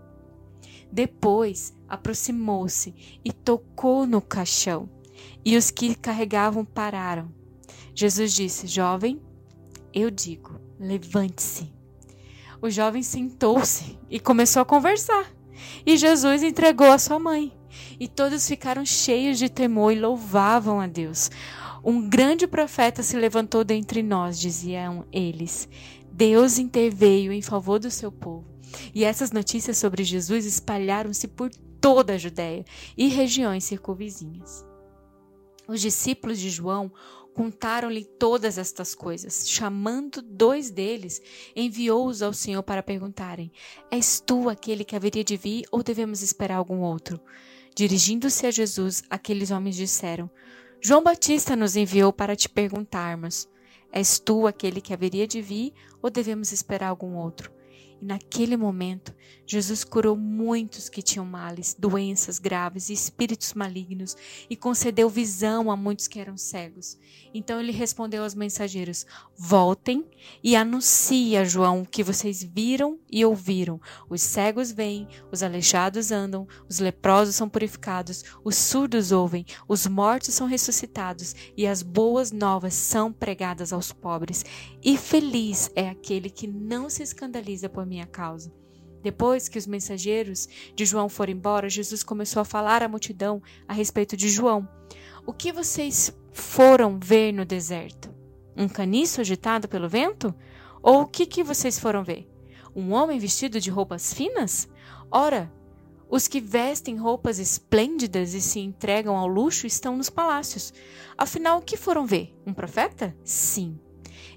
Depois 0.92 1.74
aproximou-se 1.88 2.94
e 3.24 3.32
tocou 3.32 4.06
no 4.06 4.20
caixão, 4.20 4.88
e 5.44 5.56
os 5.56 5.70
que 5.70 5.94
carregavam 5.94 6.64
pararam. 6.64 7.35
Jesus 7.96 8.34
disse: 8.34 8.66
Jovem, 8.66 9.22
eu 9.92 10.10
digo, 10.10 10.60
levante-se. 10.78 11.72
O 12.60 12.68
jovem 12.68 13.02
sentou-se 13.02 13.98
e 14.10 14.20
começou 14.20 14.60
a 14.60 14.66
conversar. 14.66 15.32
E 15.84 15.96
Jesus 15.96 16.42
entregou 16.42 16.92
a 16.92 16.98
sua 16.98 17.18
mãe. 17.18 17.56
E 17.98 18.06
todos 18.06 18.46
ficaram 18.46 18.84
cheios 18.84 19.38
de 19.38 19.48
temor 19.48 19.92
e 19.92 19.98
louvavam 19.98 20.78
a 20.78 20.86
Deus. 20.86 21.30
Um 21.82 22.06
grande 22.06 22.46
profeta 22.46 23.02
se 23.02 23.16
levantou 23.16 23.64
dentre 23.64 24.02
nós, 24.02 24.38
diziam 24.38 25.06
eles. 25.10 25.66
Deus 26.12 26.58
interveio 26.58 27.32
em 27.32 27.40
favor 27.40 27.78
do 27.78 27.90
seu 27.90 28.12
povo. 28.12 28.46
E 28.94 29.04
essas 29.04 29.32
notícias 29.32 29.78
sobre 29.78 30.04
Jesus 30.04 30.44
espalharam-se 30.44 31.28
por 31.28 31.50
toda 31.80 32.14
a 32.14 32.18
Judéia 32.18 32.64
e 32.94 33.08
regiões 33.08 33.64
circunvizinhas. 33.64 34.66
Os 35.66 35.80
discípulos 35.80 36.38
de 36.38 36.50
João 36.50 36.92
Contaram-lhe 37.36 38.02
todas 38.02 38.56
estas 38.56 38.94
coisas. 38.94 39.46
Chamando 39.46 40.22
dois 40.22 40.70
deles, 40.70 41.20
enviou-os 41.54 42.22
ao 42.22 42.32
Senhor 42.32 42.62
para 42.62 42.82
perguntarem: 42.82 43.52
És 43.90 44.18
tu 44.18 44.48
aquele 44.48 44.86
que 44.86 44.96
haveria 44.96 45.22
de 45.22 45.36
vir 45.36 45.66
ou 45.70 45.82
devemos 45.82 46.22
esperar 46.22 46.56
algum 46.56 46.80
outro? 46.80 47.20
Dirigindo-se 47.76 48.46
a 48.46 48.50
Jesus, 48.50 49.02
aqueles 49.10 49.50
homens 49.50 49.76
disseram: 49.76 50.30
João 50.80 51.02
Batista 51.02 51.54
nos 51.54 51.76
enviou 51.76 52.10
para 52.10 52.34
te 52.34 52.48
perguntarmos: 52.48 53.46
És 53.92 54.18
tu 54.18 54.46
aquele 54.46 54.80
que 54.80 54.94
haveria 54.94 55.26
de 55.26 55.42
vir 55.42 55.74
ou 56.00 56.08
devemos 56.08 56.52
esperar 56.52 56.88
algum 56.88 57.16
outro? 57.16 57.55
E 58.00 58.04
naquele 58.04 58.56
momento, 58.56 59.14
Jesus 59.46 59.84
curou 59.84 60.16
muitos 60.16 60.88
que 60.88 61.02
tinham 61.02 61.24
males, 61.24 61.76
doenças 61.78 62.38
graves 62.38 62.88
e 62.88 62.92
espíritos 62.92 63.54
malignos 63.54 64.16
e 64.50 64.56
concedeu 64.56 65.08
visão 65.08 65.70
a 65.70 65.76
muitos 65.76 66.08
que 66.08 66.18
eram 66.18 66.36
cegos. 66.36 66.98
Então 67.32 67.60
ele 67.60 67.72
respondeu 67.72 68.22
aos 68.22 68.34
mensageiros: 68.34 69.06
Voltem 69.36 70.04
e 70.42 70.56
anunciem 70.56 71.38
a 71.38 71.44
João 71.44 71.82
o 71.82 71.86
que 71.86 72.02
vocês 72.02 72.42
viram 72.42 72.98
e 73.10 73.24
ouviram. 73.24 73.80
Os 74.10 74.20
cegos 74.20 74.72
vêm, 74.72 75.06
os 75.30 75.42
aleijados 75.42 76.10
andam, 76.10 76.46
os 76.68 76.78
leprosos 76.78 77.36
são 77.36 77.48
purificados, 77.48 78.24
os 78.44 78.56
surdos 78.56 79.12
ouvem, 79.12 79.46
os 79.68 79.86
mortos 79.86 80.34
são 80.34 80.46
ressuscitados 80.46 81.34
e 81.56 81.66
as 81.66 81.82
boas 81.82 82.32
novas 82.32 82.74
são 82.74 83.12
pregadas 83.12 83.72
aos 83.72 83.92
pobres. 83.92 84.44
E 84.82 84.96
feliz 84.96 85.70
é 85.74 85.88
aquele 85.88 86.28
que 86.28 86.46
não 86.46 86.90
se 86.90 87.02
escandaliza 87.02 87.68
por 87.68 87.85
minha 87.86 88.06
causa. 88.06 88.52
Depois 89.02 89.48
que 89.48 89.58
os 89.58 89.66
mensageiros 89.66 90.48
de 90.74 90.84
João 90.84 91.08
foram 91.08 91.32
embora, 91.32 91.68
Jesus 91.68 92.02
começou 92.02 92.40
a 92.40 92.44
falar 92.44 92.82
à 92.82 92.88
multidão 92.88 93.40
a 93.68 93.72
respeito 93.72 94.16
de 94.16 94.28
João. 94.28 94.68
O 95.24 95.32
que 95.32 95.52
vocês 95.52 96.12
foram 96.32 96.98
ver 96.98 97.32
no 97.32 97.44
deserto? 97.44 98.12
Um 98.56 98.68
caniço 98.68 99.20
agitado 99.20 99.68
pelo 99.68 99.88
vento? 99.88 100.34
Ou 100.82 101.02
o 101.02 101.06
que, 101.06 101.24
que 101.24 101.44
vocês 101.44 101.78
foram 101.78 102.02
ver? 102.02 102.28
Um 102.74 102.92
homem 102.92 103.18
vestido 103.18 103.60
de 103.60 103.70
roupas 103.70 104.12
finas? 104.12 104.68
Ora, 105.10 105.52
os 106.08 106.28
que 106.28 106.40
vestem 106.40 106.96
roupas 106.96 107.38
esplêndidas 107.38 108.34
e 108.34 108.40
se 108.40 108.60
entregam 108.60 109.16
ao 109.16 109.26
luxo 109.26 109.66
estão 109.66 109.96
nos 109.96 110.10
palácios. 110.10 110.72
Afinal, 111.18 111.58
o 111.58 111.62
que 111.62 111.76
foram 111.76 112.06
ver? 112.06 112.34
Um 112.46 112.52
profeta? 112.52 113.16
Sim. 113.24 113.78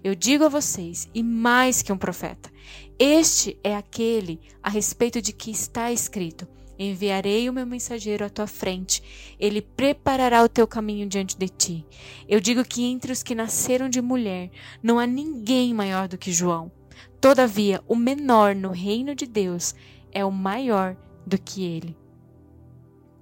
Eu 0.03 0.15
digo 0.15 0.45
a 0.45 0.49
vocês, 0.49 1.09
e 1.13 1.21
mais 1.21 1.81
que 1.81 1.91
um 1.91 1.97
profeta, 1.97 2.49
este 2.97 3.57
é 3.63 3.75
aquele 3.75 4.39
a 4.63 4.69
respeito 4.69 5.21
de 5.21 5.33
que 5.33 5.51
está 5.51 5.91
escrito: 5.91 6.47
Enviarei 6.77 7.49
o 7.49 7.53
meu 7.53 7.65
mensageiro 7.65 8.23
à 8.23 8.29
tua 8.29 8.47
frente, 8.47 9.03
ele 9.37 9.61
preparará 9.61 10.41
o 10.41 10.47
teu 10.47 10.65
caminho 10.65 11.07
diante 11.07 11.37
de 11.37 11.49
ti. 11.49 11.85
Eu 12.27 12.39
digo 12.39 12.63
que 12.63 12.83
entre 12.83 13.11
os 13.11 13.21
que 13.21 13.35
nasceram 13.35 13.89
de 13.89 14.01
mulher 14.01 14.49
não 14.81 14.97
há 14.97 15.05
ninguém 15.05 15.73
maior 15.73 16.07
do 16.07 16.17
que 16.17 16.31
João. 16.31 16.71
Todavia, 17.19 17.83
o 17.85 17.95
menor 17.95 18.55
no 18.55 18.71
reino 18.71 19.13
de 19.13 19.25
Deus 19.25 19.75
é 20.09 20.23
o 20.23 20.31
maior 20.31 20.95
do 21.27 21.37
que 21.37 21.65
ele. 21.65 21.97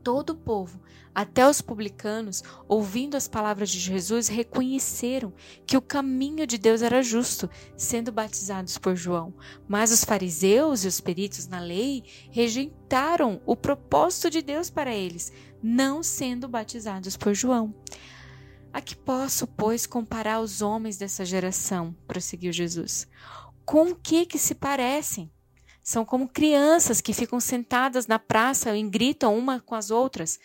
Todo 0.04 0.32
o 0.32 0.36
povo 0.36 0.80
até 1.18 1.50
os 1.50 1.62
publicanos, 1.62 2.44
ouvindo 2.68 3.18
as 3.18 3.28
palavras 3.28 3.72
de 3.72 3.80
Jesus, 3.80 4.28
reconheceram 4.28 5.34
que 5.66 5.76
o 5.76 5.82
caminho 5.82 6.46
de 6.46 6.60
Deus 6.60 6.84
era 6.84 7.02
justo, 7.02 7.50
sendo 7.76 8.12
batizados 8.12 8.78
por 8.78 8.96
João. 8.96 9.34
Mas 9.68 9.92
os 9.92 10.04
fariseus 10.04 10.84
e 10.84 10.88
os 10.88 11.02
peritos 11.02 11.48
na 11.48 11.60
lei 11.60 12.04
rejeitaram 12.30 13.42
o 13.48 13.56
propósito 13.56 14.30
de 14.30 14.44
Deus 14.44 14.70
para 14.70 14.94
eles, 14.94 15.34
não 15.60 16.04
sendo 16.04 16.48
batizados 16.48 17.18
por 17.18 17.34
João. 17.34 17.74
A 18.72 18.80
que 18.80 18.96
posso, 18.96 19.48
pois, 19.48 19.88
comparar 19.88 20.40
os 20.40 20.62
homens 20.62 21.00
dessa 21.00 21.26
geração? 21.26 21.96
prosseguiu 22.08 22.54
Jesus. 22.54 23.08
Com 23.66 23.90
o 23.90 23.96
que 23.96 24.24
que 24.24 24.38
se 24.38 24.54
parecem? 24.54 25.32
São 25.82 26.06
como 26.06 26.30
crianças 26.30 27.02
que 27.02 27.12
ficam 27.12 27.40
sentadas 27.40 28.06
na 28.06 28.20
praça 28.20 28.78
e 28.78 28.84
gritam 28.88 29.36
uma 29.36 29.60
com 29.60 29.74
as 29.74 29.90
outras. 29.90 30.40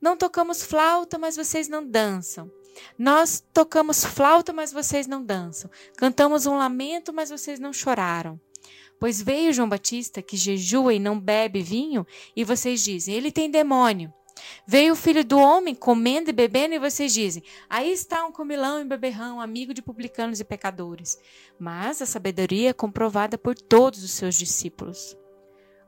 Não 0.00 0.16
tocamos 0.16 0.62
flauta, 0.62 1.18
mas 1.18 1.36
vocês 1.36 1.68
não 1.68 1.86
dançam. 1.86 2.50
Nós 2.98 3.44
tocamos 3.52 4.04
flauta, 4.04 4.52
mas 4.52 4.72
vocês 4.72 5.06
não 5.06 5.24
dançam. 5.24 5.70
Cantamos 5.96 6.46
um 6.46 6.56
lamento, 6.56 7.12
mas 7.12 7.30
vocês 7.30 7.60
não 7.60 7.72
choraram. 7.72 8.40
Pois 8.98 9.20
veio 9.20 9.52
João 9.52 9.68
Batista, 9.68 10.20
que 10.20 10.36
jejua 10.36 10.94
e 10.94 10.98
não 10.98 11.18
bebe 11.18 11.62
vinho, 11.62 12.06
e 12.36 12.44
vocês 12.44 12.82
dizem: 12.82 13.14
ele 13.14 13.32
tem 13.32 13.50
demônio. 13.50 14.12
Veio 14.66 14.94
o 14.94 14.96
filho 14.96 15.24
do 15.24 15.38
homem 15.38 15.74
comendo 15.74 16.30
e 16.30 16.32
bebendo, 16.32 16.74
e 16.74 16.78
vocês 16.78 17.12
dizem: 17.12 17.42
aí 17.68 17.92
está 17.92 18.24
um 18.24 18.32
comilão 18.32 18.80
e 18.80 18.84
beberrão, 18.84 19.40
amigo 19.40 19.74
de 19.74 19.82
publicanos 19.82 20.40
e 20.40 20.44
pecadores. 20.44 21.18
Mas 21.58 22.00
a 22.00 22.06
sabedoria 22.06 22.70
é 22.70 22.74
comprovada 22.74 23.36
por 23.36 23.54
todos 23.54 24.02
os 24.02 24.10
seus 24.10 24.34
discípulos. 24.34 25.16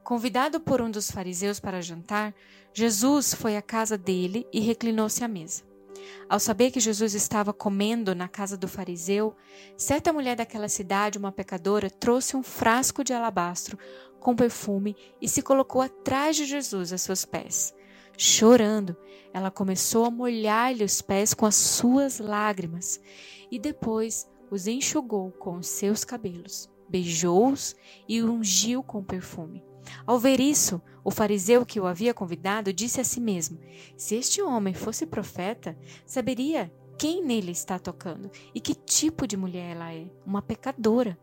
Convidado 0.05 0.59
por 0.59 0.83
um 0.83 0.91
dos 0.91 1.11
fariseus 1.11 1.61
para 1.61 1.81
jantar, 1.81 2.35
Jesus 2.75 3.35
foi 3.35 3.57
à 3.57 3.63
casa 3.63 3.97
dele 3.97 4.45
e 4.53 4.59
reclinou-se 4.59 5.23
à 5.23 5.29
mesa. 5.29 5.63
Ao 6.29 6.41
saber 6.41 6.73
que 6.73 6.81
Jesus 6.81 7.15
estava 7.15 7.53
comendo 7.53 8.13
na 8.13 8.27
casa 8.27 8.57
do 8.57 8.67
fariseu, 8.67 9.37
certa 9.77 10.13
mulher 10.13 10.35
daquela 10.35 10.69
cidade, 10.69 11.19
uma 11.19 11.31
pecadora, 11.31 11.89
trouxe 11.89 12.37
um 12.37 12.43
frasco 12.43 13.05
de 13.05 13.13
alabastro 13.13 13.79
com 14.19 14.35
perfume 14.35 14.97
e 15.21 15.29
se 15.29 15.41
colocou 15.41 15.81
atrás 15.81 16.35
de 16.35 16.47
Jesus 16.47 16.93
a 16.93 16.99
seus 16.99 17.25
pés. 17.25 17.73
Chorando, 18.19 18.97
ela 19.33 19.53
começou 19.53 20.05
a 20.05 20.11
molhar-lhe 20.11 20.85
os 20.85 21.01
pés 21.01 21.33
com 21.33 21.47
as 21.47 21.55
suas 21.55 22.19
lágrimas 22.19 23.01
e 23.51 23.59
depois 23.59 24.29
os 24.51 24.67
enxugou 24.67 25.31
com 25.31 25.59
os 25.59 25.69
seus 25.69 26.05
cabelos, 26.05 26.69
beijou-os 26.89 27.77
e 28.09 28.21
ungiu 28.23 28.83
com 28.83 29.03
perfume. 29.03 29.72
Ao 30.07 30.19
ver 30.19 30.41
isso, 30.41 30.81
o 31.05 31.11
fariseu 31.11 31.67
que 31.67 31.81
o 31.81 31.87
havia 31.87 32.15
convidado 32.15 32.73
disse 32.73 33.01
a 33.01 33.05
si 33.05 33.21
mesmo: 33.21 33.59
Se 33.97 34.15
este 34.15 34.41
homem 34.43 34.75
fosse 34.75 35.07
profeta, 35.07 35.77
saberia 36.07 36.73
quem 36.99 37.25
nele 37.25 37.51
está 37.51 37.79
tocando 37.79 38.31
e 38.55 38.61
que 38.61 38.75
tipo 38.75 39.27
de 39.27 39.37
mulher 39.37 39.77
ela 39.77 39.93
é, 39.93 40.07
uma 40.25 40.43
pecadora. 40.43 41.19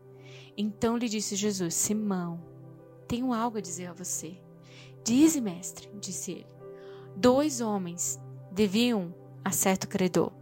Então 0.56 0.96
lhe 0.96 1.08
disse 1.08 1.36
Jesus: 1.36 1.74
Simão, 1.74 2.42
tenho 3.08 3.32
algo 3.32 3.58
a 3.58 3.62
dizer 3.62 3.86
a 3.86 3.92
você. 3.92 4.36
Dize, 5.02 5.40
mestre, 5.40 5.88
disse 5.98 6.32
ele. 6.32 6.46
Dois 7.16 7.60
homens 7.60 8.20
deviam 8.52 9.14
a 9.44 9.50
certo 9.50 9.88
credor. 9.88 10.32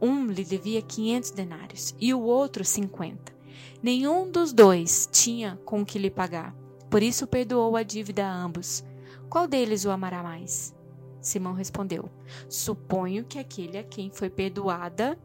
Um 0.00 0.26
lhe 0.26 0.44
devia 0.44 0.82
quinhentos 0.82 1.30
denários 1.30 1.94
e 1.98 2.14
o 2.14 2.20
outro 2.20 2.64
cinquenta. 2.64 3.34
Nenhum 3.82 4.30
dos 4.30 4.52
dois 4.52 5.08
tinha 5.10 5.58
com 5.64 5.84
que 5.84 5.98
lhe 5.98 6.10
pagar. 6.10 6.54
Por 6.90 7.02
isso 7.02 7.26
perdoou 7.26 7.76
a 7.76 7.82
dívida 7.82 8.26
a 8.26 8.32
ambos. 8.32 8.84
Qual 9.28 9.46
deles 9.46 9.84
o 9.84 9.90
amará 9.90 10.22
mais? 10.22 10.74
Simão 11.20 11.52
respondeu: 11.52 12.08
Suponho 12.48 13.24
que 13.24 13.38
aquele 13.38 13.78
a 13.78 13.82
quem 13.82 14.10
foi 14.10 14.30
perdoada 14.30 15.18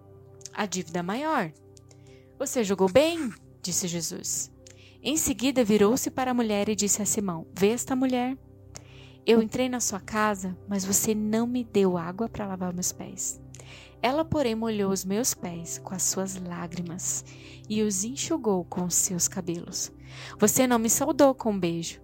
a 0.53 0.65
dívida 0.65 1.03
maior. 1.03 1.51
Você 2.37 2.63
julgou 2.63 2.91
bem, 2.91 3.31
disse 3.61 3.87
Jesus. 3.87 4.51
Em 5.03 5.17
seguida 5.17 5.63
virou-se 5.63 6.09
para 6.11 6.31
a 6.31 6.33
mulher 6.33 6.69
e 6.69 6.75
disse 6.75 7.01
a 7.01 7.05
Simão: 7.05 7.47
Vê 7.53 7.69
esta 7.69 7.95
mulher. 7.95 8.37
Eu 9.25 9.41
entrei 9.41 9.69
na 9.69 9.79
sua 9.79 9.99
casa, 9.99 10.57
mas 10.67 10.83
você 10.83 11.13
não 11.13 11.45
me 11.45 11.63
deu 11.63 11.97
água 11.97 12.27
para 12.27 12.47
lavar 12.47 12.73
meus 12.73 12.91
pés. 12.91 13.39
Ela, 14.01 14.25
porém, 14.25 14.55
molhou 14.55 14.91
os 14.91 15.05
meus 15.05 15.33
pés 15.33 15.77
com 15.77 15.93
as 15.93 16.03
suas 16.03 16.35
lágrimas 16.35 17.23
e 17.69 17.83
os 17.83 18.03
enxugou 18.03 18.65
com 18.65 18.85
os 18.85 18.95
seus 18.95 19.27
cabelos. 19.27 19.91
Você 20.39 20.65
não 20.65 20.79
me 20.79 20.89
saudou 20.89 21.35
com 21.35 21.51
um 21.51 21.59
beijo, 21.59 22.01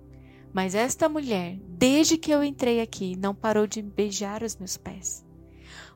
mas 0.53 0.75
esta 0.75 1.09
mulher, 1.09 1.59
desde 1.67 2.17
que 2.17 2.31
eu 2.31 2.43
entrei 2.43 2.81
aqui, 2.81 3.15
não 3.15 3.33
parou 3.33 3.65
de 3.65 3.81
beijar 3.81 4.43
os 4.43 4.55
meus 4.55 4.77
pés. 4.77 5.25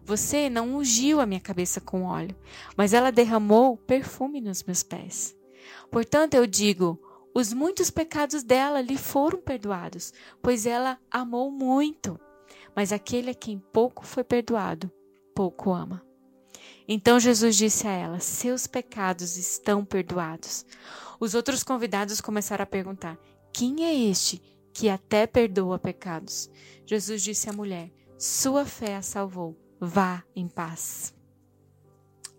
Você 0.03 0.49
não 0.49 0.75
ungiu 0.75 1.21
a 1.21 1.25
minha 1.25 1.39
cabeça 1.39 1.79
com 1.79 2.03
óleo, 2.03 2.35
mas 2.75 2.93
ela 2.93 3.11
derramou 3.11 3.77
perfume 3.77 4.41
nos 4.41 4.63
meus 4.63 4.81
pés. 4.83 5.35
Portanto, 5.91 6.33
eu 6.33 6.47
digo: 6.47 6.99
os 7.33 7.53
muitos 7.53 7.89
pecados 7.89 8.43
dela 8.43 8.81
lhe 8.81 8.97
foram 8.97 9.39
perdoados, 9.39 10.13
pois 10.41 10.65
ela 10.65 10.97
amou 11.09 11.51
muito. 11.51 12.19
Mas 12.75 12.91
aquele 12.91 13.29
a 13.29 13.35
quem 13.35 13.59
pouco 13.71 14.05
foi 14.05 14.23
perdoado, 14.23 14.91
pouco 15.35 15.71
ama. 15.73 16.01
Então 16.87 17.19
Jesus 17.19 17.55
disse 17.55 17.87
a 17.87 17.91
ela: 17.91 18.19
Seus 18.19 18.67
pecados 18.67 19.37
estão 19.37 19.85
perdoados. 19.85 20.65
Os 21.19 21.33
outros 21.33 21.63
convidados 21.63 22.19
começaram 22.19 22.63
a 22.63 22.67
perguntar: 22.67 23.17
Quem 23.53 23.85
é 23.85 23.93
este 23.93 24.41
que 24.73 24.89
até 24.89 25.27
perdoa 25.27 25.77
pecados? 25.77 26.49
Jesus 26.85 27.21
disse 27.21 27.49
à 27.49 27.53
mulher: 27.53 27.91
Sua 28.17 28.65
fé 28.65 28.95
a 28.95 29.01
salvou. 29.01 29.57
Vá 29.79 30.23
em 30.35 30.47
paz. 30.47 31.13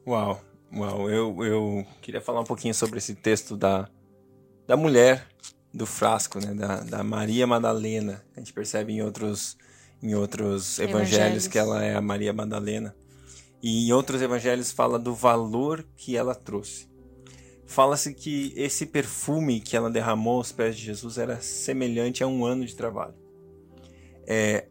Uau, 0.06 0.40
uau. 0.72 1.10
Eu, 1.10 1.44
eu 1.44 1.86
queria 2.00 2.20
falar 2.20 2.40
um 2.40 2.44
pouquinho 2.44 2.74
sobre 2.74 2.98
esse 2.98 3.16
texto 3.16 3.56
da, 3.56 3.88
da 4.66 4.76
mulher 4.76 5.26
do 5.72 5.86
frasco, 5.86 6.38
né? 6.38 6.54
Da, 6.54 6.80
da 6.80 7.02
Maria 7.02 7.46
Madalena. 7.46 8.24
A 8.36 8.38
gente 8.38 8.52
percebe 8.52 8.92
em 8.92 9.02
outros 9.02 9.56
em 10.02 10.14
outros 10.14 10.78
evangelhos, 10.78 11.12
evangelhos, 11.12 11.46
que 11.46 11.58
ela 11.58 11.84
é 11.84 11.94
a 11.94 12.00
Maria 12.00 12.32
Madalena. 12.32 12.94
E 13.62 13.86
em 13.86 13.92
outros 13.92 14.20
evangelhos 14.20 14.72
fala 14.72 14.98
do 14.98 15.14
valor 15.14 15.86
que 15.96 16.16
ela 16.16 16.34
trouxe. 16.34 16.90
Fala-se 17.64 18.12
que 18.12 18.52
esse 18.56 18.84
perfume 18.84 19.60
que 19.60 19.76
ela 19.76 19.88
derramou 19.88 20.38
aos 20.38 20.50
pés 20.50 20.76
de 20.76 20.84
Jesus 20.84 21.16
era 21.16 21.40
semelhante 21.40 22.22
a 22.22 22.26
um 22.26 22.44
ano 22.44 22.66
de 22.66 22.74
trabalho. 22.74 23.14
É, 24.26 24.66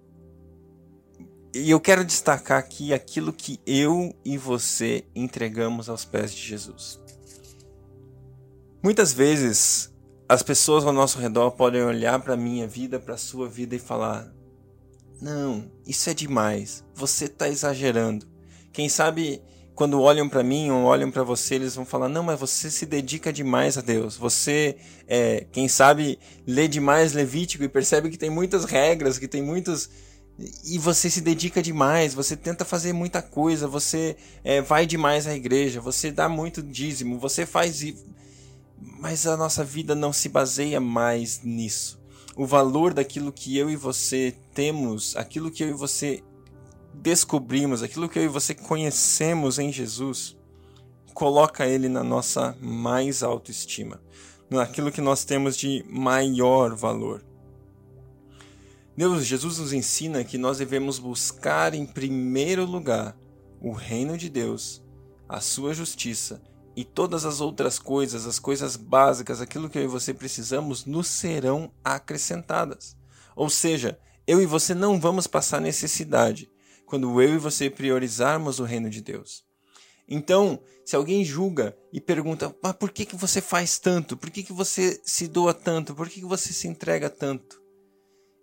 e 1.54 1.70
eu 1.70 1.80
quero 1.80 2.06
destacar 2.06 2.60
aqui 2.60 2.94
aquilo 2.94 3.34
que 3.34 3.60
eu 3.66 4.14
e 4.24 4.38
você 4.38 5.04
entregamos 5.16 5.90
aos 5.90 6.06
pés 6.06 6.34
de 6.34 6.42
Jesus. 6.42 7.00
Muitas 8.84 9.14
vezes 9.14 9.94
as 10.30 10.42
pessoas 10.42 10.86
ao 10.86 10.94
nosso 10.94 11.20
redor 11.20 11.52
podem 11.52 11.84
olhar 11.84 12.20
para 12.22 12.36
a 12.36 12.38
minha 12.38 12.68
vida, 12.68 13.00
para 13.00 13.16
a 13.16 13.18
sua 13.18 13.50
vida 13.50 13.76
e 13.76 13.80
falar: 13.80 14.34
não, 15.22 15.72
isso 15.86 16.10
é 16.10 16.14
demais, 16.14 16.84
você 16.96 17.26
está 17.26 17.48
exagerando. 17.48 18.28
Quem 18.74 18.90
sabe 18.90 19.42
quando 19.76 20.02
olham 20.02 20.28
para 20.28 20.44
mim 20.44 20.70
ou 20.70 20.84
olham 20.84 21.12
para 21.12 21.24
você, 21.24 21.56
eles 21.56 21.76
vão 21.76 21.86
falar: 21.86 22.10
não, 22.10 22.24
mas 22.24 22.40
você 22.40 22.72
se 22.72 22.86
dedica 22.86 23.32
demais 23.32 23.78
a 23.78 23.82
Deus. 23.82 24.18
Você, 24.18 24.78
é, 25.08 25.46
quem 25.52 25.68
sabe, 25.68 26.20
lê 26.46 26.68
demais 26.68 27.14
Levítico 27.14 27.64
e 27.64 27.70
percebe 27.70 28.10
que 28.10 28.18
tem 28.18 28.30
muitas 28.30 28.66
regras, 28.66 29.18
que 29.18 29.28
tem 29.28 29.42
muitos. 29.42 29.90
E 30.66 30.80
você 30.80 31.10
se 31.10 31.22
dedica 31.22 31.62
demais, 31.62 32.16
você 32.16 32.36
tenta 32.36 32.66
fazer 32.66 32.94
muita 32.94 33.22
coisa, 33.22 33.68
você 33.68 34.16
é, 34.44 34.60
vai 34.60 34.88
demais 34.88 35.28
à 35.28 35.36
igreja, 35.36 35.80
você 35.80 36.10
dá 36.10 36.28
muito 36.28 36.64
dízimo, 36.64 37.20
você 37.20 37.46
faz 37.46 37.84
mas 39.00 39.28
a 39.28 39.38
nossa 39.38 39.64
vida 39.64 39.94
não 39.94 40.12
se 40.12 40.30
baseia 40.30 40.80
mais 40.80 41.42
nisso. 41.44 42.01
O 42.36 42.46
valor 42.46 42.94
daquilo 42.94 43.32
que 43.32 43.58
eu 43.58 43.70
e 43.70 43.76
você 43.76 44.36
temos, 44.54 45.16
aquilo 45.16 45.52
que 45.52 45.64
eu 45.64 45.70
e 45.70 45.74
você 45.74 46.24
descobrimos, 46.94 47.84
aquilo 47.84 48.08
que 48.08 48.18
eu 48.20 48.24
e 48.24 48.28
você 48.28 48.56
conhecemos 48.56 49.60
em 49.60 49.72
Jesus, 49.72 50.38
coloca 51.14 51.68
ele 51.68 51.90
na 51.90 52.04
nossa 52.04 52.56
mais 52.62 53.22
autoestima, 53.22 54.02
naquilo 54.50 54.92
que 54.92 55.02
nós 55.02 55.26
temos 55.26 55.58
de 55.58 55.86
maior 55.90 56.76
valor. 56.76 57.24
Deus, 58.96 59.26
Jesus 59.26 59.58
nos 59.58 59.74
ensina 59.74 60.24
que 60.24 60.38
nós 60.38 60.58
devemos 60.58 61.00
buscar 61.00 61.74
em 61.74 61.86
primeiro 61.86 62.66
lugar 62.66 63.18
o 63.60 63.72
reino 63.72 64.18
de 64.18 64.30
Deus, 64.30 64.82
a 65.28 65.40
sua 65.40 65.74
justiça 65.74 66.42
e 66.82 66.84
todas 66.84 67.26
as 67.26 67.42
outras 67.42 67.78
coisas, 67.78 68.26
as 68.26 68.40
coisas 68.40 68.76
básicas, 68.76 69.40
aquilo 69.40 69.70
que 69.70 69.78
eu 69.78 69.84
e 69.84 69.88
você 69.88 70.16
precisamos, 70.16 70.84
nos 70.84 71.06
serão 71.06 71.72
acrescentadas. 71.84 72.98
Ou 73.36 73.52
seja, 73.52 74.00
eu 74.26 74.42
e 74.42 74.48
você 74.48 74.74
não 74.74 75.00
vamos 75.00 75.28
passar 75.28 75.62
necessidade 75.62 76.50
quando 76.88 77.22
eu 77.22 77.36
e 77.36 77.38
você 77.38 77.70
priorizarmos 77.70 78.60
o 78.60 78.64
reino 78.64 78.90
de 78.90 79.00
Deus. 79.00 79.46
Então, 80.08 80.60
se 80.84 80.96
alguém 80.96 81.24
julga 81.24 81.78
e 81.94 82.02
pergunta, 82.02 82.52
mas 82.64 82.74
por 82.74 82.90
que, 82.90 83.06
que 83.06 83.16
você 83.16 83.42
faz 83.42 83.78
tanto? 83.78 84.18
Por 84.18 84.32
que, 84.32 84.42
que 84.42 84.52
você 84.52 85.00
se 85.06 85.28
doa 85.28 85.54
tanto? 85.54 85.94
Por 85.94 86.10
que, 86.10 86.22
que 86.22 86.26
você 86.26 86.52
se 86.52 86.68
entrega 86.68 87.12
tanto? 87.12 87.62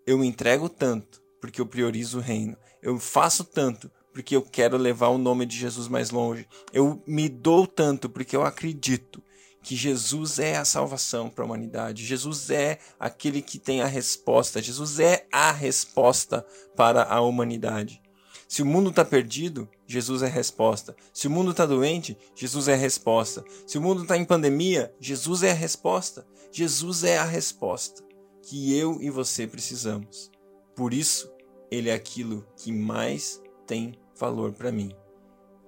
Eu 0.06 0.16
me 0.16 0.28
entrego 0.28 0.68
tanto 0.68 1.20
porque 1.40 1.60
eu 1.60 1.66
priorizo 1.66 2.18
o 2.18 2.22
reino. 2.22 2.56
Eu 2.80 3.00
faço 3.00 3.42
tanto 3.42 3.90
porque 4.12 4.34
eu 4.34 4.42
quero 4.42 4.76
levar 4.76 5.08
o 5.08 5.18
nome 5.18 5.46
de 5.46 5.56
Jesus 5.56 5.88
mais 5.88 6.10
longe. 6.10 6.46
Eu 6.72 7.02
me 7.06 7.28
dou 7.28 7.66
tanto 7.66 8.08
porque 8.08 8.36
eu 8.36 8.42
acredito 8.42 9.22
que 9.62 9.76
Jesus 9.76 10.38
é 10.38 10.56
a 10.56 10.64
salvação 10.64 11.28
para 11.28 11.44
a 11.44 11.46
humanidade. 11.46 12.06
Jesus 12.06 12.50
é 12.50 12.78
aquele 12.98 13.42
que 13.42 13.58
tem 13.58 13.82
a 13.82 13.86
resposta. 13.86 14.62
Jesus 14.62 14.98
é 14.98 15.26
a 15.32 15.52
resposta 15.52 16.46
para 16.76 17.02
a 17.04 17.20
humanidade. 17.20 18.00
Se 18.48 18.62
o 18.62 18.66
mundo 18.66 18.88
está 18.88 19.04
perdido, 19.04 19.68
Jesus 19.86 20.22
é 20.22 20.26
a 20.26 20.30
resposta. 20.30 20.96
Se 21.12 21.26
o 21.26 21.30
mundo 21.30 21.50
está 21.50 21.66
doente, 21.66 22.16
Jesus 22.34 22.66
é 22.66 22.72
a 22.72 22.78
resposta. 22.78 23.44
Se 23.66 23.76
o 23.76 23.82
mundo 23.82 24.02
está 24.02 24.16
em 24.16 24.24
pandemia, 24.24 24.94
Jesus 24.98 25.42
é 25.42 25.50
a 25.50 25.54
resposta. 25.54 26.26
Jesus 26.50 27.04
é 27.04 27.18
a 27.18 27.24
resposta 27.24 28.02
que 28.42 28.74
eu 28.74 29.02
e 29.02 29.10
você 29.10 29.46
precisamos. 29.46 30.30
Por 30.74 30.94
isso, 30.94 31.30
ele 31.70 31.90
é 31.90 31.92
aquilo 31.92 32.46
que 32.56 32.72
mais 32.72 33.42
tem 33.68 33.94
valor 34.18 34.52
para 34.52 34.72
mim. 34.72 34.90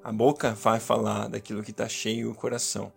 A 0.02 0.10
boca 0.10 0.54
vai 0.54 0.80
falar 0.80 1.28
daquilo 1.28 1.62
que 1.62 1.70
está 1.70 1.86
cheio 1.88 2.30
o 2.30 2.34
coração. 2.34 2.90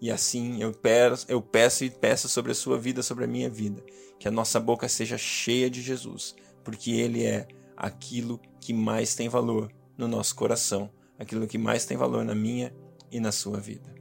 E 0.00 0.10
assim 0.10 0.60
eu 0.60 0.72
peço, 0.72 1.24
eu 1.28 1.40
peço 1.40 1.84
e 1.84 1.90
peço 1.90 2.28
sobre 2.28 2.50
a 2.50 2.54
sua 2.54 2.76
vida, 2.76 3.02
sobre 3.02 3.24
a 3.24 3.28
minha 3.28 3.48
vida, 3.48 3.82
que 4.18 4.26
a 4.26 4.30
nossa 4.32 4.58
boca 4.58 4.88
seja 4.88 5.16
cheia 5.16 5.70
de 5.70 5.80
Jesus, 5.80 6.34
porque 6.64 6.90
Ele 6.90 7.24
é 7.24 7.46
aquilo 7.76 8.40
que 8.60 8.74
mais 8.74 9.14
tem 9.14 9.28
valor 9.28 9.72
no 9.96 10.08
nosso 10.08 10.34
coração, 10.34 10.90
aquilo 11.16 11.46
que 11.46 11.56
mais 11.56 11.84
tem 11.84 11.96
valor 11.96 12.24
na 12.24 12.34
minha 12.34 12.74
e 13.12 13.20
na 13.20 13.30
sua 13.30 13.60
vida. 13.60 13.94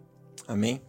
Amém? 0.48 0.82